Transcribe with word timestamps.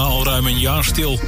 al 0.00 0.24
ruim 0.24 0.46
een 0.46 0.58
jaar 0.58 0.84
stil. 0.84 1.20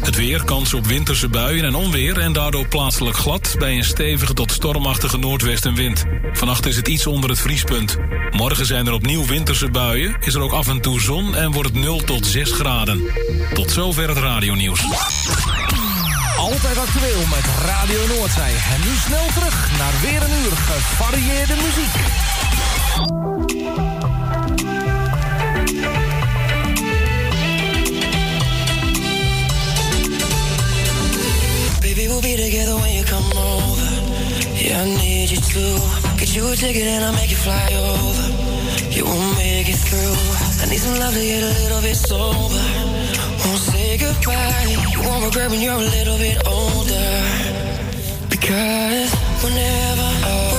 Het 0.00 0.16
weer, 0.16 0.44
kans 0.44 0.74
op 0.74 0.86
winterse 0.86 1.28
buien 1.28 1.64
en 1.64 1.74
onweer 1.74 2.18
en 2.18 2.32
daardoor 2.32 2.68
plaatselijk 2.68 3.16
glad... 3.16 3.54
bij 3.58 3.76
een 3.76 3.84
stevige 3.84 4.34
tot 4.34 4.52
stormachtige 4.52 5.18
noordwestenwind. 5.18 6.04
Vannacht 6.32 6.66
is 6.66 6.76
het 6.76 6.88
iets 6.88 7.06
onder 7.06 7.30
het 7.30 7.40
vriespunt. 7.40 7.96
Morgen 8.30 8.66
zijn 8.66 8.86
er 8.86 8.92
opnieuw 8.92 9.26
winterse 9.26 9.70
buien, 9.70 10.16
is 10.20 10.34
er 10.34 10.40
ook 10.40 10.52
af 10.52 10.68
en 10.68 10.80
toe 10.80 11.00
zon... 11.00 11.34
en 11.34 11.52
wordt 11.52 11.68
het 11.68 11.78
0 11.78 12.00
tot 12.04 12.26
6 12.26 12.52
graden. 12.52 13.02
Tot 13.54 13.70
zover 13.70 14.08
het 14.08 14.18
radionieuws. 14.18 14.84
Altijd 16.38 16.78
actueel 16.78 17.26
met 17.26 17.44
Radio 17.64 18.16
Noordzij. 18.16 18.52
En 18.52 18.80
nu 18.88 18.96
snel 19.06 19.26
terug 19.34 19.78
naar 19.78 19.92
weer 20.02 20.22
een 20.22 20.44
uur 20.44 20.56
gevarieerde 20.56 21.54
muziek. 21.54 22.25
I 34.78 34.84
need 34.84 35.30
you 35.30 35.40
to 35.40 36.06
Get 36.18 36.36
you 36.36 36.52
a 36.52 36.56
ticket 36.56 36.82
and 36.82 37.04
I'll 37.04 37.12
make 37.12 37.30
you 37.30 37.36
fly 37.36 37.68
over. 37.72 38.26
You 38.90 39.04
won't 39.04 39.36
make 39.36 39.68
it 39.68 39.76
through. 39.76 40.16
I 40.62 40.68
need 40.70 40.78
some 40.78 40.98
love 40.98 41.14
to 41.14 41.20
get 41.20 41.42
a 41.42 41.52
little 41.62 41.80
bit 41.80 41.96
sober. 41.96 42.66
Won't 43.44 43.62
say 43.72 43.96
goodbye. 43.96 44.76
You 44.92 45.00
won't 45.00 45.24
regret 45.24 45.50
when 45.50 45.60
you're 45.60 45.80
a 45.80 45.90
little 45.96 46.18
bit 46.18 46.38
older. 46.46 47.08
Because 48.28 49.12
whenever 49.44 50.08
I 50.32 50.55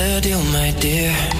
the 0.00 0.20
deal, 0.22 0.42
my 0.44 0.70
dear? 0.80 1.39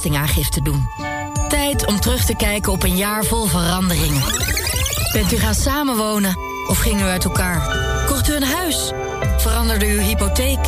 Belastingaangifte 0.00 0.62
doen. 0.62 0.88
Tijd 1.48 1.86
om 1.86 2.00
terug 2.00 2.24
te 2.24 2.36
kijken 2.36 2.72
op 2.72 2.82
een 2.82 2.96
jaar 2.96 3.24
vol 3.24 3.46
veranderingen. 3.46 4.22
Bent 5.12 5.32
u 5.32 5.36
gaan 5.36 5.54
samenwonen 5.54 6.38
of 6.66 6.78
ging 6.78 7.00
u 7.00 7.04
uit 7.04 7.24
elkaar? 7.24 7.76
Kocht 8.06 8.28
u 8.28 8.34
een 8.34 8.42
huis? 8.42 8.92
Veranderde 9.36 9.86
uw 9.86 10.00
hypotheek? 10.00 10.58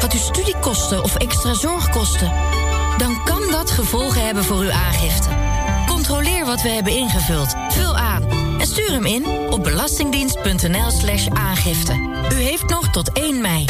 Had 0.00 0.14
u 0.14 0.18
studiekosten 0.18 1.02
of 1.02 1.16
extra 1.16 1.54
zorgkosten? 1.54 2.32
Dan 2.98 3.24
kan 3.24 3.42
dat 3.50 3.70
gevolgen 3.70 4.24
hebben 4.24 4.44
voor 4.44 4.60
uw 4.60 4.72
aangifte. 4.72 5.28
Controleer 5.86 6.44
wat 6.44 6.62
we 6.62 6.68
hebben 6.68 6.92
ingevuld. 6.92 7.54
Vul 7.68 7.96
aan 7.96 8.22
en 8.58 8.66
stuur 8.66 8.90
hem 8.90 9.06
in 9.06 9.26
op 9.26 9.62
belastingdienst.nl/slash 9.62 11.28
aangifte. 11.28 11.92
U 12.32 12.34
heeft 12.34 12.68
nog 12.68 12.88
tot 12.88 13.12
1 13.12 13.40
mei. 13.40 13.64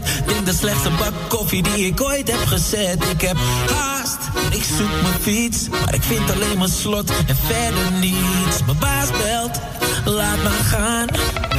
bed. 0.00 0.26
Drink 0.26 0.46
de 0.46 0.52
slechtste 0.52 0.90
bak 0.90 1.12
koffie 1.28 1.62
die 1.62 1.86
ik 1.86 2.00
ooit 2.00 2.30
heb 2.30 2.46
gezet. 2.46 3.04
Ik 3.10 3.20
heb 3.20 3.36
haast, 3.70 4.18
ik 4.50 4.62
zoek 4.62 5.02
mijn 5.02 5.20
fiets. 5.20 5.68
Maar 5.68 5.94
ik 5.94 6.02
vind 6.02 6.30
alleen 6.30 6.58
mijn 6.58 6.70
slot 6.70 7.10
en 7.26 7.36
verder 7.36 7.92
niets. 8.00 8.64
Mijn 8.66 8.78
baas 8.78 9.10
belt, 9.10 9.60
laat 10.04 10.42
maar 10.42 10.52
gaan. 10.52 11.06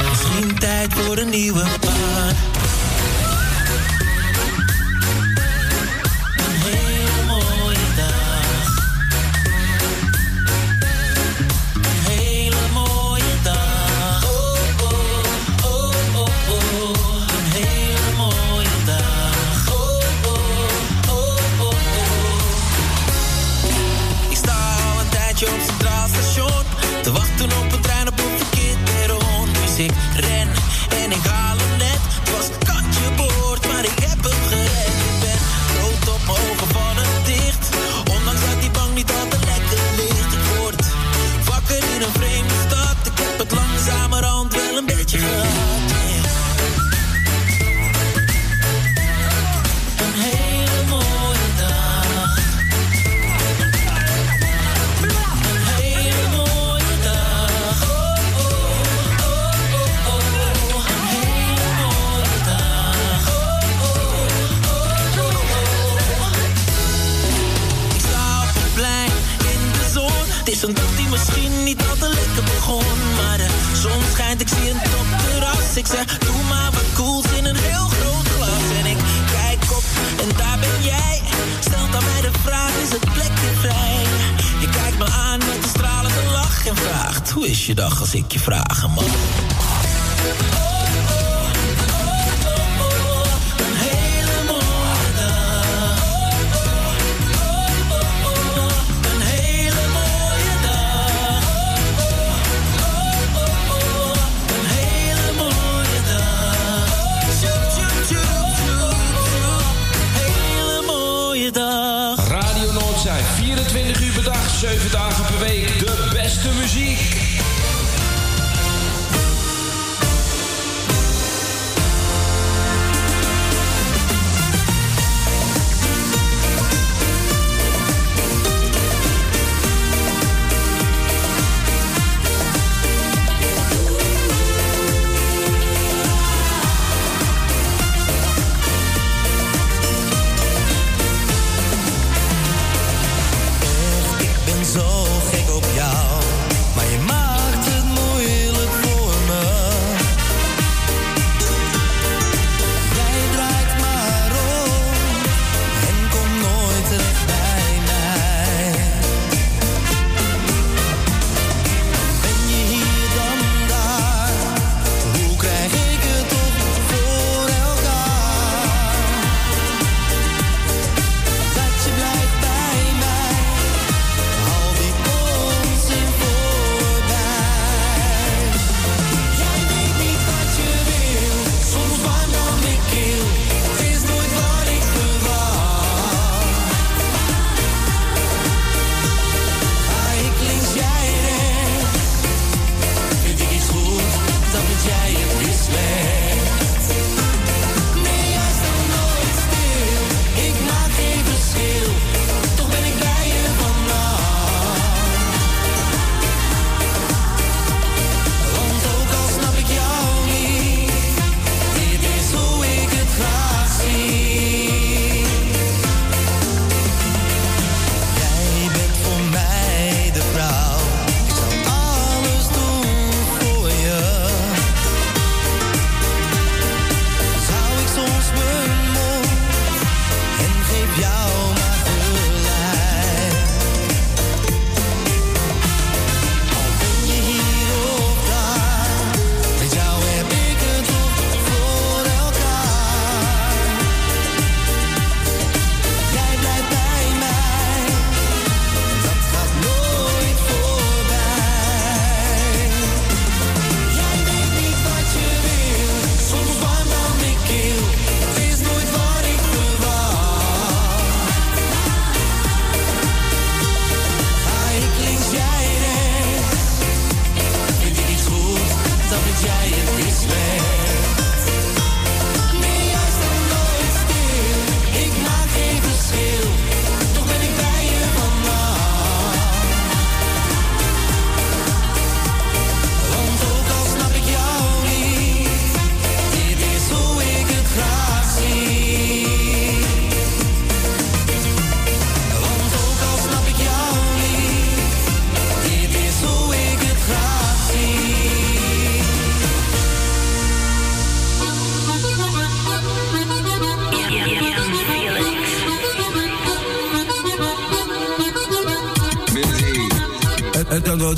Misschien 0.08 0.58
tijd 0.58 0.94
voor 0.94 1.18
een 1.18 1.30
nieuwe 1.30 1.64
baan. 1.80 2.57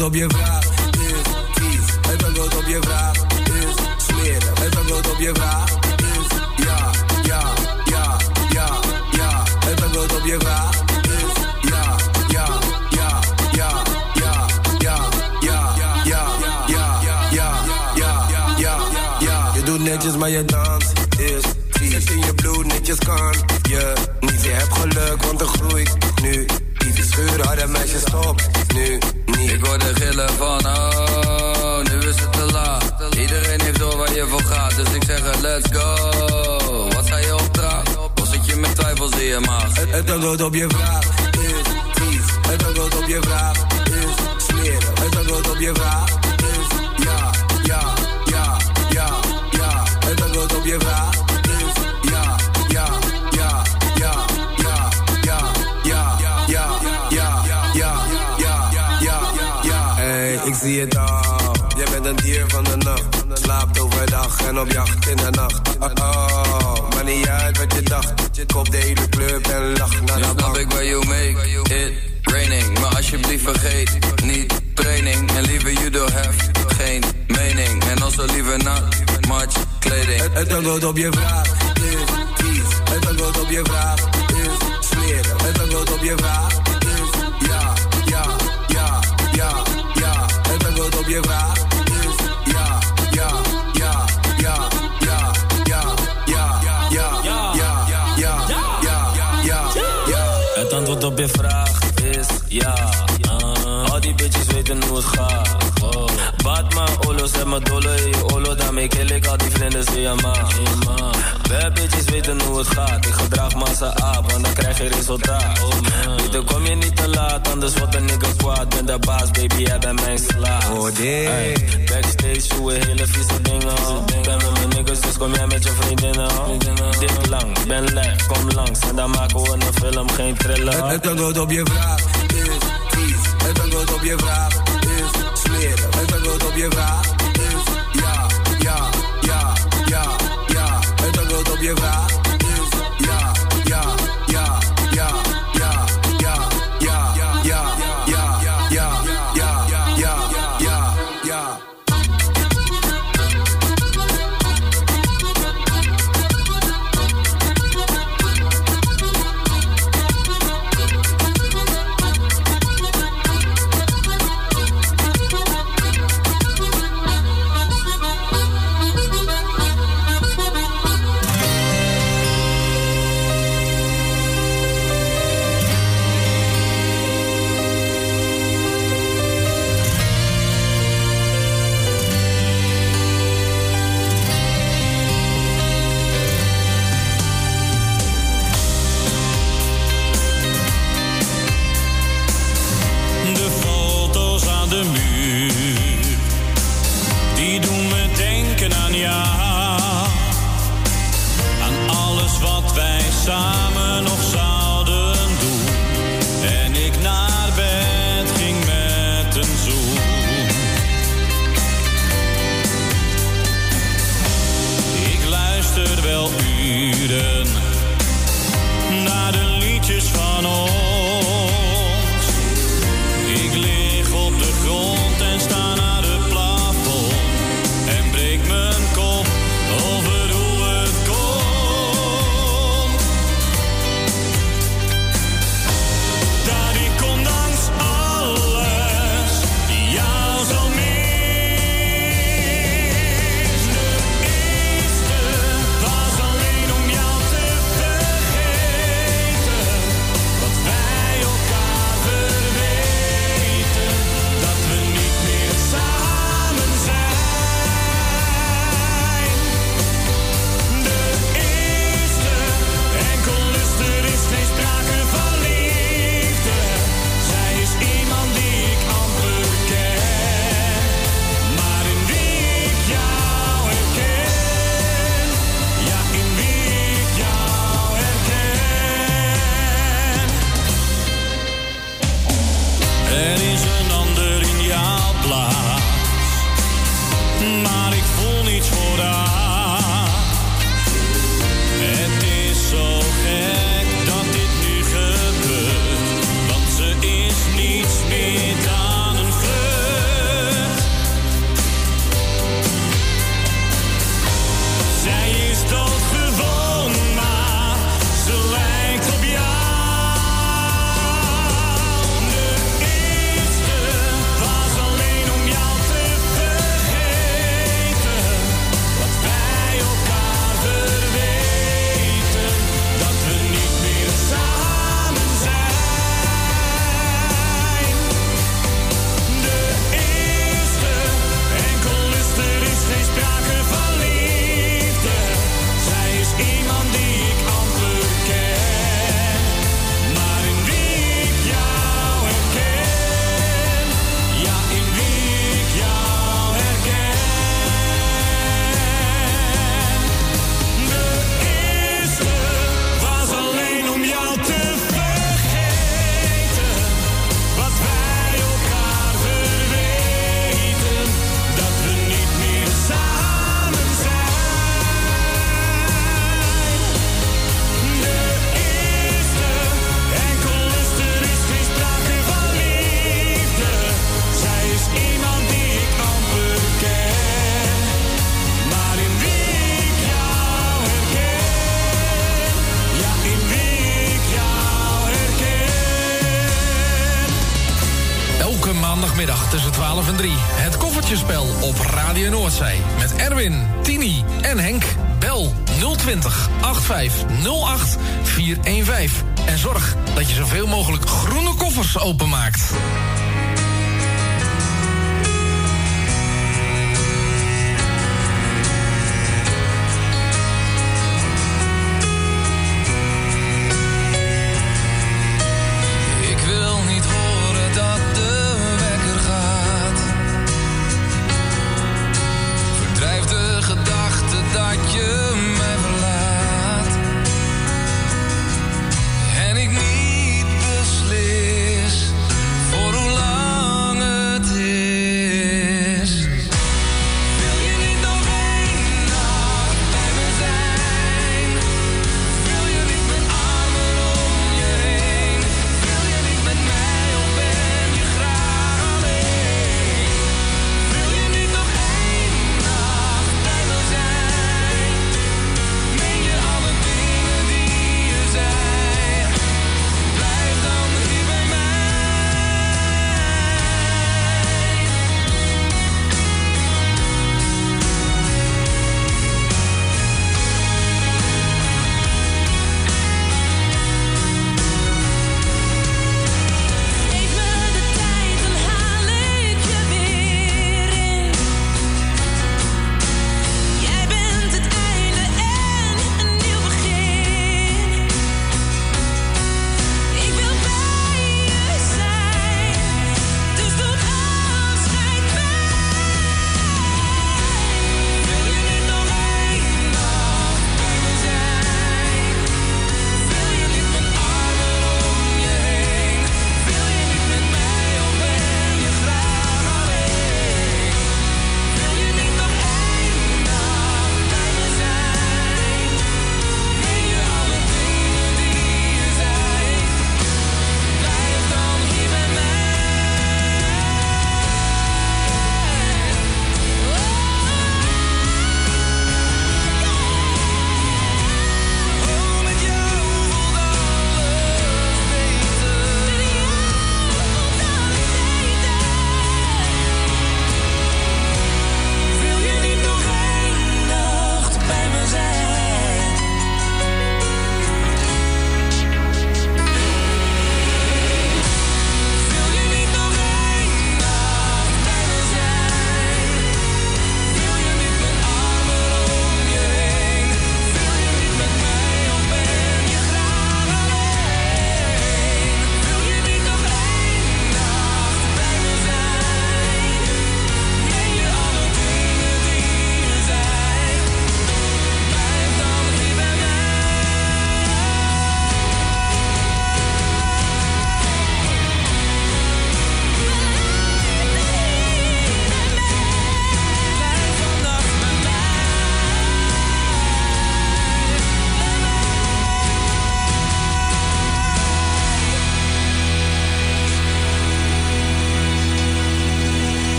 podobie 0.00 0.28
wraz 0.28 0.59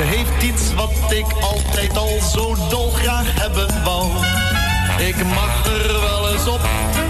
Ze 0.00 0.06
heeft 0.06 0.42
iets 0.42 0.74
wat 0.74 1.12
ik 1.12 1.26
altijd 1.42 1.96
al 1.96 2.20
zo 2.32 2.56
dolgraag 2.68 3.26
hebben 3.40 3.84
wou. 3.84 4.10
Ik 4.98 5.16
mag 5.24 5.66
er 5.66 6.00
wel 6.00 6.32
eens 6.32 6.46
op 6.46 6.60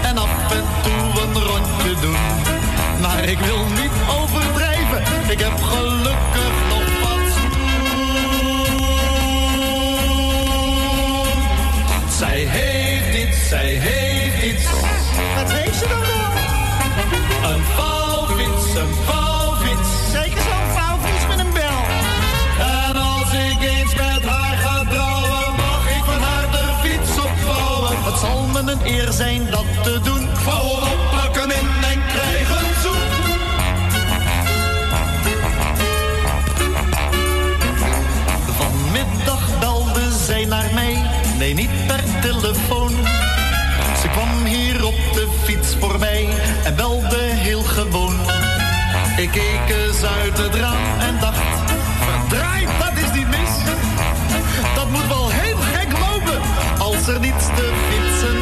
en 0.01 0.17
af 0.17 0.51
en 0.51 0.65
toe 0.83 1.21
een 1.21 1.33
rondje 1.33 1.95
doen. 2.01 2.15
Maar 3.01 3.23
ik 3.23 3.39
wil 3.39 3.65
niet 3.65 3.91
overdrijven, 4.19 5.03
ik 5.29 5.39
heb 5.39 5.61
gelukkig 5.61 6.53
nog 6.69 6.83
wat 7.01 7.19
snoer. 7.33 7.87
Zij 12.17 12.45
heeft 12.47 13.27
iets, 13.27 13.47
zij 13.47 13.67
heeft 13.67 14.43
iets. 14.43 14.65
Wat 15.35 15.51
heeft 15.51 15.77
ze 15.77 15.87
dan 15.87 15.99
wel? 15.99 16.31
Een 17.51 17.63
vouwfiets, 17.63 18.75
een. 18.75 19.20
Een 28.65 28.79
eer 28.83 29.11
zijn 29.11 29.49
dat 29.49 29.65
te 29.83 29.99
doen. 30.03 30.27
Hem 30.27 30.69
op, 31.29 31.51
in 31.51 31.83
en 31.83 32.01
krijg 32.07 32.49
een 32.49 32.81
zoen. 32.81 33.09
Vanmiddag 38.57 39.59
belde 39.59 40.11
zij 40.25 40.45
naar 40.45 40.69
mij, 40.73 41.03
nee 41.37 41.53
niet 41.53 41.87
per 41.87 42.03
telefoon. 42.21 42.91
Ze 44.01 44.07
kwam 44.11 44.45
hier 44.45 44.85
op 44.85 45.13
de 45.13 45.27
fiets 45.43 45.75
voorbij 45.79 46.27
en 46.63 46.75
belde 46.75 47.19
heel 47.19 47.61
gewoon. 47.61 48.15
Ik 49.17 49.31
keek 49.31 49.75
eens 49.75 50.03
uit 50.03 50.37
het 50.37 50.55
raam 50.55 50.99
en 50.99 51.19
dacht, 51.19 51.71
verdraaid, 51.99 52.69
dat 52.79 53.03
is 53.03 53.11
niet 53.17 53.27
mis. 53.27 53.53
Dat 54.75 54.89
moet 54.89 55.07
wel 55.07 55.29
heel 55.29 55.57
gek 55.57 55.91
lopen 55.91 56.41
als 56.77 57.07
er 57.07 57.19
niets 57.19 57.45
te 57.45 57.71
fietsen 57.89 58.40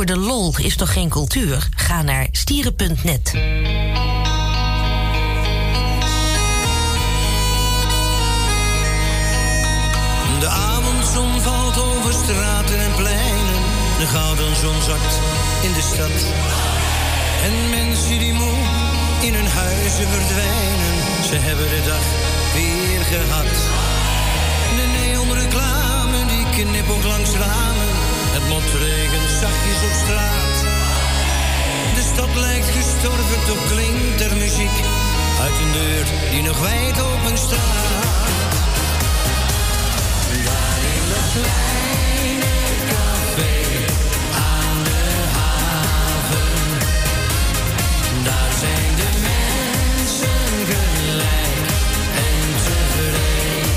voor 0.00 0.16
de 0.16 0.18
lol 0.18 0.54
is 0.56 0.76
toch 0.76 0.92
geen 0.92 1.08
cultuur? 1.08 1.68
Ga 1.76 2.02
naar 2.02 2.28
stieren.net. 2.32 3.24
De 10.40 10.48
avondzon 10.48 11.40
valt 11.40 11.78
over 11.78 12.12
straten 12.12 12.78
en 12.78 12.94
pleinen. 12.96 13.60
De 13.98 14.06
gouden 14.06 14.56
zon 14.56 14.82
zakt 14.82 15.14
in 15.62 15.72
de 15.72 15.82
stad. 15.92 16.16
En 17.46 17.70
mensen 17.70 18.18
die 18.18 18.32
moe 18.32 18.58
in 19.20 19.34
hun 19.34 19.46
huizen 19.46 20.08
verdwijnen. 20.08 20.96
Ze 21.28 21.36
hebben 21.36 21.68
de 21.68 21.82
dag 21.86 22.04
weer 22.54 23.00
gehad. 23.12 23.52
De 24.76 24.86
neonreclame 25.00 26.26
die 26.26 26.64
knippel 26.64 26.98
langs 27.08 27.30
ramen 27.30 27.89
het 28.32 28.48
motregent 28.48 29.30
zachtjes 29.40 29.82
op 29.88 29.94
straat. 30.04 30.56
De 31.94 32.02
stad 32.12 32.34
lijkt 32.34 32.70
gestorven, 32.70 33.44
toch 33.46 33.66
klinkt 33.72 34.20
er 34.20 34.36
muziek 34.36 34.76
uit 35.40 35.58
een 35.62 35.72
deur 35.72 36.04
die 36.30 36.42
nog 36.42 36.60
wijd 36.60 37.00
open 37.00 37.38
staat. 37.38 37.88
Daar 40.46 40.80
in 40.94 41.04
de 41.12 41.22
kleine 41.32 42.54
café 42.90 43.54
aan 44.34 44.84
de 44.84 45.04
haven, 45.36 46.78
daar 48.24 48.52
zijn 48.60 48.94
de 49.00 49.10
mensen 49.28 50.50
gelijk 50.72 51.66
en 52.26 52.46
tevreden. 52.64 53.70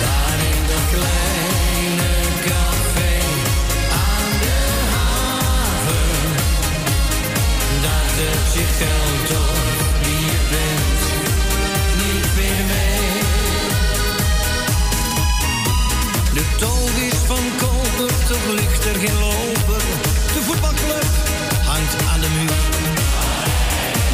Daar 0.00 0.38
in 0.52 0.62
Geld 8.78 9.26
toch, 9.26 9.62
wie 10.02 10.20
je 10.30 10.38
bent, 10.50 11.02
niet 12.00 12.34
binnen 12.34 12.66
mij. 12.66 13.08
De 16.34 16.44
tolkies 16.58 17.18
van 17.26 17.44
koper, 17.56 18.14
toch 18.28 18.46
ligt 18.54 18.84
er 18.84 18.94
geen 18.94 19.18
loper. 19.18 19.82
De 20.34 20.40
voetbakker 20.46 21.02
hangt 21.64 21.94
aan 22.10 22.20
de 22.20 22.28
muur. 22.28 22.64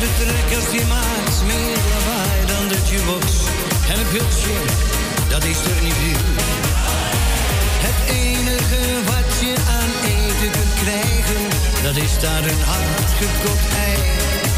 De 0.03 0.09
trekkers 0.19 0.71
die 0.71 0.87
maakt 0.87 1.39
meer 1.47 1.79
lawaai 1.93 2.41
dan 2.47 2.69
dat 2.69 2.89
je 2.89 3.01
was. 3.05 3.35
En 3.91 3.99
het 4.03 4.11
jodje, 4.17 4.59
dat 5.29 5.45
is 5.45 5.61
er 5.73 5.83
niet 5.83 5.99
duur. 6.05 6.37
Het 7.87 7.99
enige 8.11 8.83
wat 9.11 9.31
je 9.45 9.55
aan 9.79 9.93
eten 10.15 10.51
kunt 10.51 10.75
krijgen, 10.83 11.43
dat 11.83 11.97
is 11.97 12.19
daar 12.21 12.45
een 12.45 12.63
hard 12.71 12.93
ei. 13.87 14.52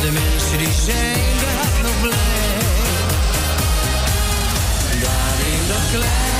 De 0.00 0.12
mensen 0.12 0.58
die 0.58 0.72
zijn 0.72 1.38
de 1.38 1.46
hart 1.56 1.82
nog 1.82 2.00
blij. 2.00 2.58
Daar 5.00 5.46
in 5.52 5.68
dat 5.68 5.90
klein. 5.90 6.37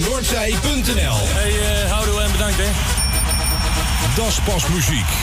www.radionoordzij.nl. 0.00 1.16
Hey, 1.26 1.84
uh, 1.84 1.90
houdoe 1.90 2.20
en 2.20 2.32
bedankt, 2.32 2.56
hè. 2.56 2.68
Das 4.14 4.40
pas 4.40 4.66
muziek. 4.68 5.17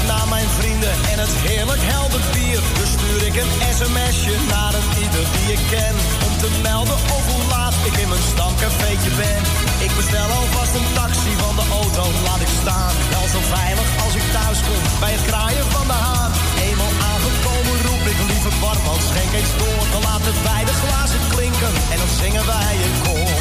Ik 0.00 0.06
naar 0.14 0.28
mijn 0.28 0.50
vrienden 0.58 0.94
en 1.12 1.18
het 1.24 1.34
heerlijk 1.48 1.82
helder 1.94 2.22
bier. 2.34 2.60
Dus 2.78 2.90
stuur 2.96 3.22
ik 3.30 3.36
een 3.42 3.52
sms'je 3.78 4.36
naar 4.54 4.72
een 4.78 4.88
ieder 5.04 5.24
die 5.34 5.48
ik 5.56 5.62
ken. 5.74 5.96
Om 6.26 6.34
te 6.42 6.50
melden 6.68 6.98
of 7.16 7.24
hoe 7.32 7.44
laat 7.54 7.76
ik 7.88 7.96
in 8.02 8.08
mijn 8.12 8.26
stamcafeetje 8.32 9.12
ben. 9.22 9.40
Ik 9.86 9.92
bestel 9.98 10.28
alvast 10.40 10.74
een 10.78 10.90
taxi, 11.00 11.32
want 11.42 11.56
de 11.60 11.66
auto 11.80 12.04
laat 12.26 12.42
ik 12.46 12.52
staan. 12.62 12.94
Wel 13.14 13.26
zo 13.34 13.40
veilig 13.56 13.88
als 14.04 14.14
ik 14.20 14.26
thuis 14.36 14.58
kom, 14.66 14.82
bij 15.02 15.12
het 15.16 15.24
kraaien 15.30 15.66
van 15.76 15.86
de 15.92 15.98
haan. 16.04 16.32
Eenmaal 16.66 16.94
aangekomen 17.10 17.76
roep 17.86 18.04
ik 18.12 18.18
lieve 18.30 18.52
barman, 18.62 19.00
schenk 19.08 19.32
eens 19.40 19.54
door. 19.62 19.82
Dan 19.94 20.02
laten 20.10 20.34
wij 20.48 20.62
de 20.70 20.76
glazen 20.82 21.22
klinken 21.34 21.72
en 21.92 21.98
dan 22.02 22.12
zingen 22.22 22.44
wij 22.54 22.74
een 22.86 22.96
koor. 23.06 23.38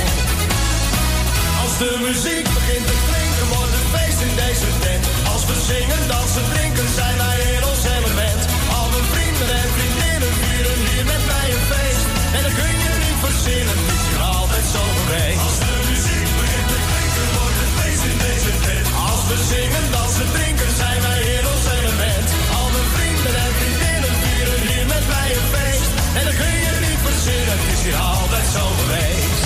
Als 1.63 1.73
de 1.81 1.91
muziek 2.07 2.45
begint 2.57 2.85
te 2.91 2.97
klinken, 3.07 3.45
wordt 3.53 3.73
het 3.77 3.87
feest 3.93 4.19
in 4.27 4.33
deze 4.43 4.69
tent. 4.83 5.05
We 5.49 5.55
zingen, 5.73 6.03
dansen, 6.07 6.45
drinken, 6.53 6.87
zijn 6.99 7.17
wij 7.23 7.39
in 7.55 7.63
ons 7.71 7.83
element. 7.97 8.41
Al 8.77 8.87
mijn 8.93 9.07
vrienden 9.13 9.49
en 9.61 9.69
vriendinnen 9.75 10.33
vieren 10.41 10.79
hier 10.87 11.05
met 11.13 11.23
mij 11.31 11.47
een 11.55 11.65
feest. 11.71 12.05
En 12.35 12.41
dat 12.45 12.55
kun 12.59 12.75
je 12.85 12.91
niet 13.05 13.19
verzinnen, 13.25 13.77
is 13.95 14.03
hier 14.07 14.23
altijd 14.37 14.65
zo 14.75 14.81
geweest. 14.97 15.41
Als 15.47 15.57
de 15.65 15.73
muziek 15.89 16.29
begint 16.41 16.67
te 16.73 16.79
klinken, 16.89 17.27
wordt 17.37 17.59
het 17.63 17.73
feest 17.79 18.03
in 18.11 18.17
deze 18.27 18.53
tent. 18.65 18.87
Als 19.09 19.21
we 19.29 19.35
zingen, 19.53 19.85
dansen, 19.95 20.29
drinken, 20.37 20.71
zijn 20.81 20.99
wij 21.07 21.21
in 21.37 21.45
ons 21.53 21.65
element. 21.77 22.27
Al 22.57 22.67
mijn 22.75 22.89
vrienden 22.95 23.35
en 23.45 23.53
vriendinnen 23.59 24.13
vieren 24.23 24.61
hier 24.69 24.87
met 24.95 25.05
mij 25.13 25.29
een 25.37 25.47
feest. 25.55 25.91
En 26.17 26.23
dat 26.27 26.35
kun 26.41 26.55
je 26.65 26.73
niet 26.87 27.01
verzinnen, 27.07 27.57
is 27.73 27.81
hier 27.85 27.99
altijd 28.13 28.47
zo 28.55 28.63
geweest. 28.79 29.38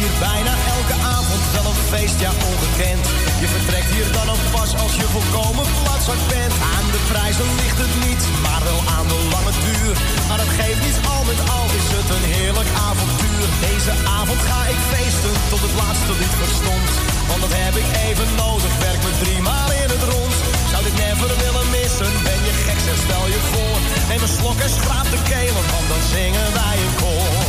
hier 0.00 0.14
bijna 0.30 0.54
elke 0.76 0.96
avond 1.16 1.42
wel 1.56 1.66
een 1.70 1.82
feest, 1.92 2.18
ja 2.24 2.32
ongekend. 2.50 3.04
Je 3.42 3.48
vertrekt 3.56 3.90
hier 3.94 4.08
dan 4.18 4.28
een 4.32 4.44
pas 4.54 4.70
als 4.84 4.94
je 5.00 5.06
volkomen 5.16 5.66
platzak 5.82 6.20
bent. 6.32 6.54
Aan 6.74 6.88
de 6.94 7.02
prijzen 7.12 7.48
ligt 7.60 7.80
het 7.84 7.94
niet, 8.06 8.22
maar 8.44 8.62
wel 8.70 8.82
aan 8.96 9.08
de 9.12 9.20
lange 9.34 9.54
duur. 9.66 9.92
Maar 10.28 10.40
dat 10.42 10.52
geeft 10.58 10.82
niet, 10.86 10.98
al 11.14 11.22
met 11.30 11.40
al 11.58 11.66
is 11.80 11.88
het 11.96 12.08
een 12.16 12.26
heerlijk 12.36 12.70
avontuur. 12.88 13.44
Deze 13.68 13.92
avond 14.18 14.40
ga 14.50 14.60
ik 14.72 14.80
feesten 14.92 15.34
tot 15.52 15.62
het 15.66 15.74
laatste 15.82 16.12
lied 16.20 16.34
verstond. 16.44 16.88
Want 17.30 17.40
dat 17.44 17.54
heb 17.62 17.74
ik 17.82 17.88
even 18.08 18.28
nodig, 18.44 18.72
werk 18.86 19.00
me 19.06 19.12
drie 19.22 19.40
maal 19.48 19.70
in 19.82 19.90
het 19.94 20.04
rond. 20.12 20.34
Zou 20.70 20.80
dit 20.88 20.96
never 21.04 21.30
willen 21.44 21.68
missen, 21.78 22.12
ben 22.28 22.40
je 22.48 22.54
gek, 22.64 22.80
zeg 22.86 22.98
stel 23.06 23.26
je 23.34 23.40
voor. 23.50 23.76
Neem 24.10 24.22
een 24.26 24.34
slok 24.38 24.58
en 24.66 24.72
schraap 24.78 25.08
de 25.14 25.20
kelen, 25.32 25.64
want 25.72 25.86
dan 25.92 26.02
zingen 26.14 26.48
wij 26.60 26.76
een 26.84 26.96
koor 27.02 27.45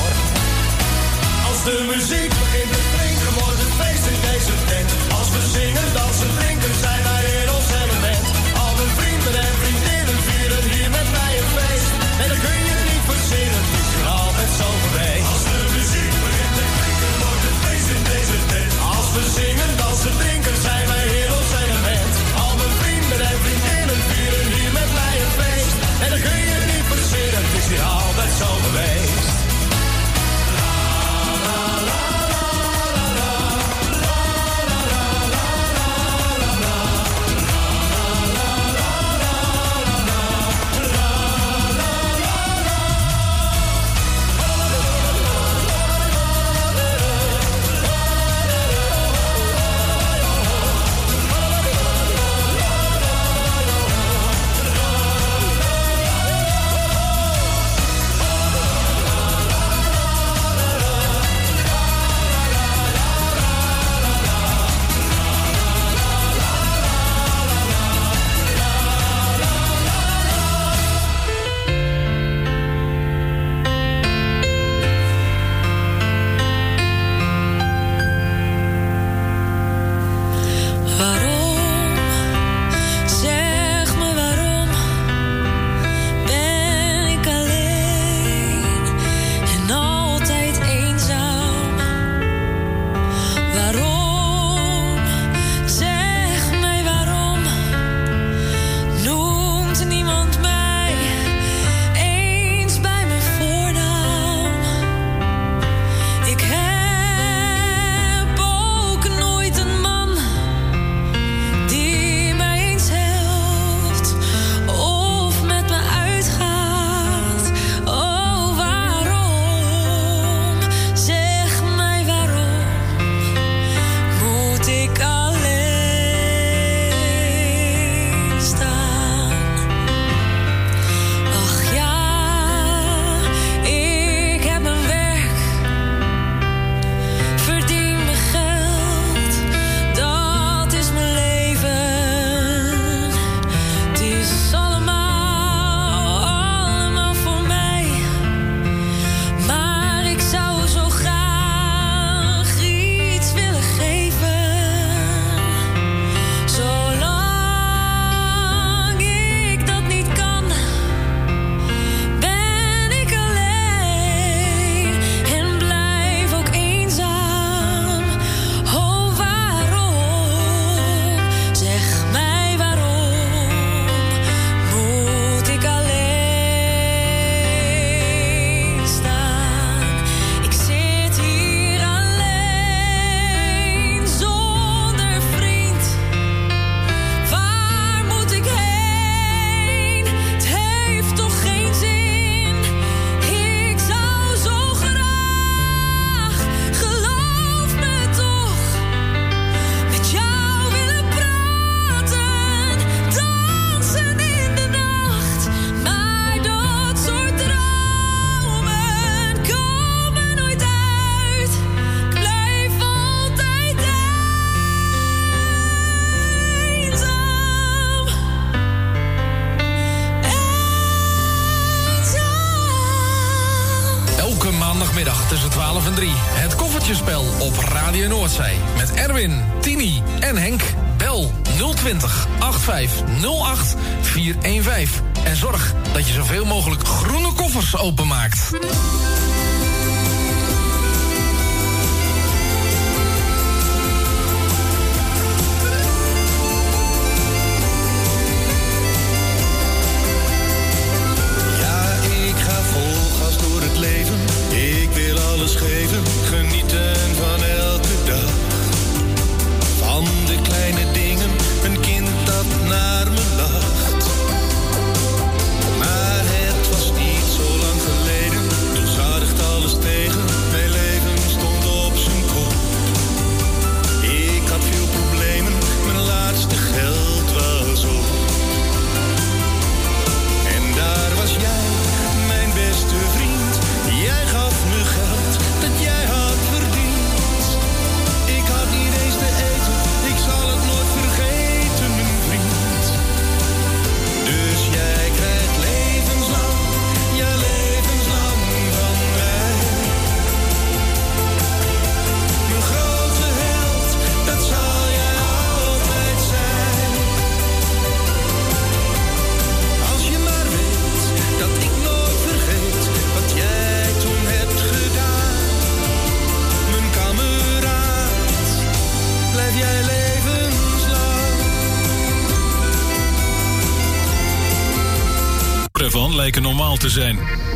de 1.68 1.84
muziek 1.93 2.32
begint 2.43 2.72
te 2.76 2.84
klinken, 2.93 3.32
wordt 3.39 3.59
het 3.63 3.74
feest 3.80 4.05
in 4.13 4.20
deze 4.30 4.55
tent. 4.70 4.89
Als 5.18 5.30
we 5.36 5.41
zingen, 5.57 5.88
dansen, 5.97 6.32
drinken, 6.39 6.74
zijn 6.84 7.01
wij 7.09 7.24
in 7.41 7.49
ons 7.57 7.70
element. 7.84 8.26
Al 8.63 8.74
mijn 8.80 8.93
vrienden 8.99 9.36
en 9.45 9.53
vriendinnen 9.61 10.18
vieren 10.28 10.63
hier 10.74 10.89
met 10.97 11.07
mij 11.18 11.32
een 11.39 11.51
feest. 11.57 11.91
En 12.22 12.28
dan 12.32 12.39
kun 12.45 12.57
je 12.65 12.74
het 12.76 12.84
niet 12.91 13.05
verzinnen, 13.11 13.61
het 13.65 13.76
is 13.82 13.89
hier 13.93 14.09
altijd 14.22 14.51
zo 14.61 14.68
geweest. 14.84 15.28
Als 15.34 15.43
de 15.51 15.59
muziek 15.78 16.13
begint 16.26 16.53
te 16.59 16.65
klinken, 16.78 17.11
wordt 17.24 17.43
het 17.47 17.57
feest 17.63 17.88
in 17.95 18.03
deze 18.13 18.38
tent. 18.51 18.74
Als 18.95 19.07
we 19.15 19.22
zingen, 19.39 19.72
dansen, 19.82 20.15
drinken, 20.22 20.55
zijn 20.68 20.86
wij 20.91 21.05
in 21.22 21.30
ons 21.39 21.51
element. 21.63 22.13
Al 22.43 22.53
mijn 22.59 22.76
vrienden 22.82 23.20
en 23.32 23.38
vriendinnen 23.43 23.99
vieren 24.09 24.45
hier 24.55 24.72
met 24.80 24.89
mij 24.99 25.15
een 25.24 25.34
feest. 25.41 25.76
En 26.03 26.09
dan 26.13 26.22
kun 26.26 26.38
je 26.43 26.51
het 26.57 26.68
niet 26.74 26.88
verzinnen, 26.93 27.41
het 27.45 27.55
is 27.59 27.68
hier 27.72 27.86
altijd 27.99 28.32
zo 28.41 28.49
geweest. 28.65 29.36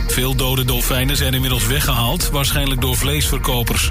Veel 0.08 0.36
dode 0.36 0.66
dolfijnen 0.66 1.18
zijn 1.18 1.34
inmiddels 1.34 1.68
weggehaald, 1.68 2.30
waarschijnlijk 2.30 2.82
door 2.82 2.98
vleesverkopers. 2.98 3.90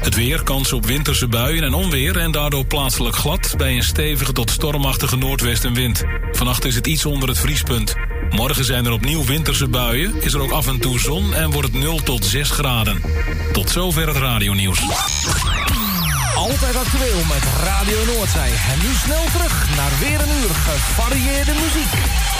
Het 0.00 0.14
weer, 0.14 0.42
kans 0.42 0.72
op 0.72 0.86
winterse 0.86 1.28
buien 1.28 1.64
en 1.64 1.74
onweer 1.74 2.18
en 2.18 2.30
daardoor 2.30 2.66
plaatselijk 2.66 3.16
glad 3.16 3.54
bij 3.56 3.76
een 3.76 3.82
stevige 3.82 4.32
tot 4.32 4.50
stormachtige 4.50 5.16
noordwestenwind. 5.16 6.02
Vannacht 6.32 6.64
is 6.64 6.74
het 6.74 6.86
iets 6.86 7.06
onder 7.06 7.28
het 7.28 7.38
vriespunt. 7.38 7.94
Morgen 8.30 8.64
zijn 8.64 8.86
er 8.86 8.92
opnieuw 8.92 9.24
winterse 9.24 9.68
buien, 9.68 10.22
is 10.22 10.34
er 10.34 10.40
ook 10.40 10.52
af 10.52 10.66
en 10.66 10.80
toe 10.80 10.98
zon 10.98 11.34
en 11.34 11.50
wordt 11.50 11.72
het 11.72 11.82
0 11.82 12.02
tot 12.02 12.24
6 12.24 12.50
graden. 12.50 13.02
Tot 13.52 13.70
zover 13.70 14.06
het 14.06 14.16
radionieuws. 14.16 14.80
Altijd 16.36 16.76
actueel 16.76 17.24
met 17.24 17.44
Radio 17.64 18.04
Noordzee. 18.04 18.52
En 18.52 18.78
nu 18.82 18.94
snel 19.04 19.24
terug 19.32 19.76
naar 19.76 19.90
weer 20.00 20.20
een 20.20 20.42
uur 20.42 20.54
gevarieerde 20.54 21.52
muziek. 21.52 22.33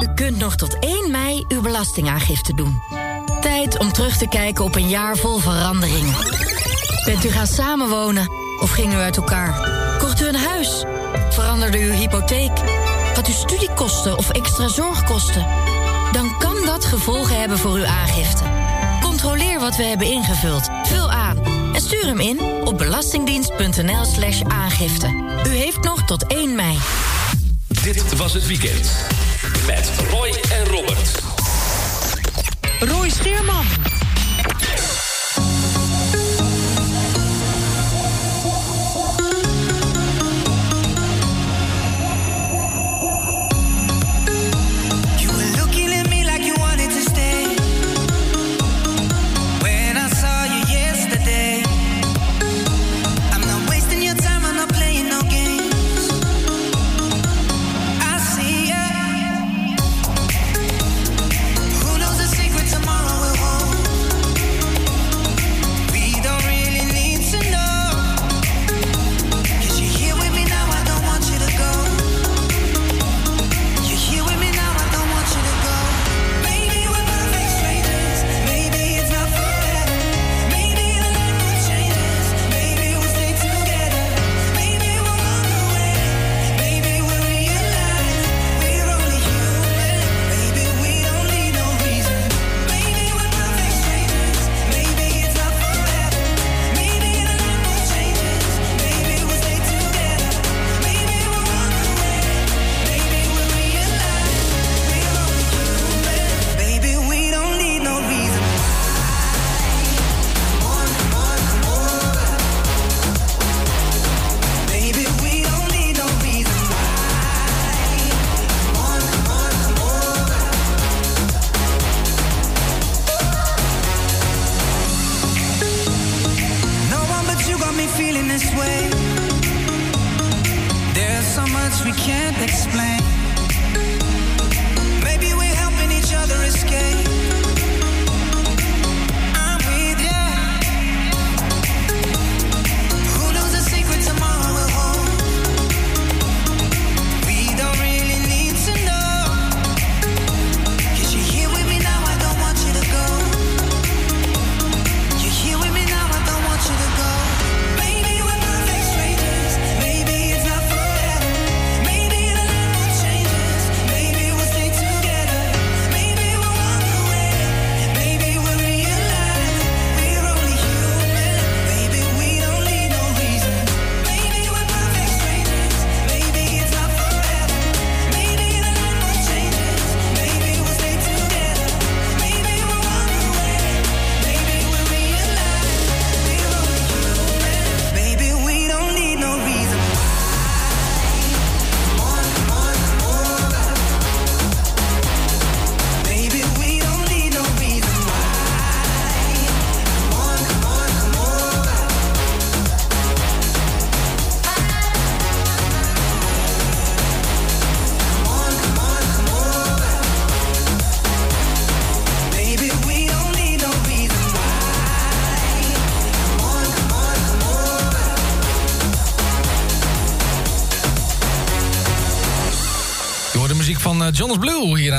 U 0.00 0.08
kunt 0.14 0.38
nog 0.38 0.56
tot 0.56 0.78
1 0.78 1.10
mei 1.10 1.44
uw 1.48 1.60
belastingaangifte 1.60 2.54
doen. 2.54 2.82
Tijd 3.40 3.78
om 3.78 3.92
terug 3.92 4.16
te 4.16 4.28
kijken 4.28 4.64
op 4.64 4.74
een 4.74 4.88
jaar 4.88 5.16
vol 5.16 5.38
veranderingen. 5.38 6.14
Bent 7.04 7.24
u 7.24 7.30
gaan 7.30 7.46
samenwonen 7.46 8.30
of 8.60 8.70
ging 8.70 8.92
u 8.92 8.96
uit 8.96 9.16
elkaar? 9.16 9.70
Kocht 9.98 10.20
u 10.20 10.26
een 10.26 10.34
huis? 10.34 10.84
Veranderde 11.30 11.78
uw 11.78 11.92
hypotheek? 11.92 12.50
Had 13.14 13.28
u 13.28 13.32
studiekosten 13.32 14.18
of 14.18 14.30
extra 14.30 14.68
zorgkosten? 14.68 15.46
Dan 16.12 16.38
kan 16.38 16.56
dat 16.64 16.84
gevolgen 16.84 17.40
hebben 17.40 17.58
voor 17.58 17.76
uw 17.76 17.86
aangifte. 17.86 18.44
Controleer 19.00 19.60
wat 19.60 19.76
we 19.76 19.82
hebben 19.82 20.06
ingevuld. 20.06 20.68
Vul 20.82 21.10
aan 21.10 21.38
en 21.74 21.80
stuur 21.80 22.06
hem 22.06 22.20
in 22.20 22.40
op 22.40 22.78
belastingdienst.nl/slash 22.78 24.42
aangifte. 24.42 25.06
U 25.46 25.48
heeft 25.48 25.84
nog 25.84 26.02
tot 26.02 26.26
1 26.26 26.54
mei. 26.54 26.78
Dit 27.82 28.16
was 28.16 28.32
het 28.32 28.46
weekend. 28.46 28.90
Met 29.66 29.90
Roy 30.10 30.34
en 30.50 30.64
Robert. 30.66 31.22
Roy 32.80 33.10
Scheerman. 33.10 33.91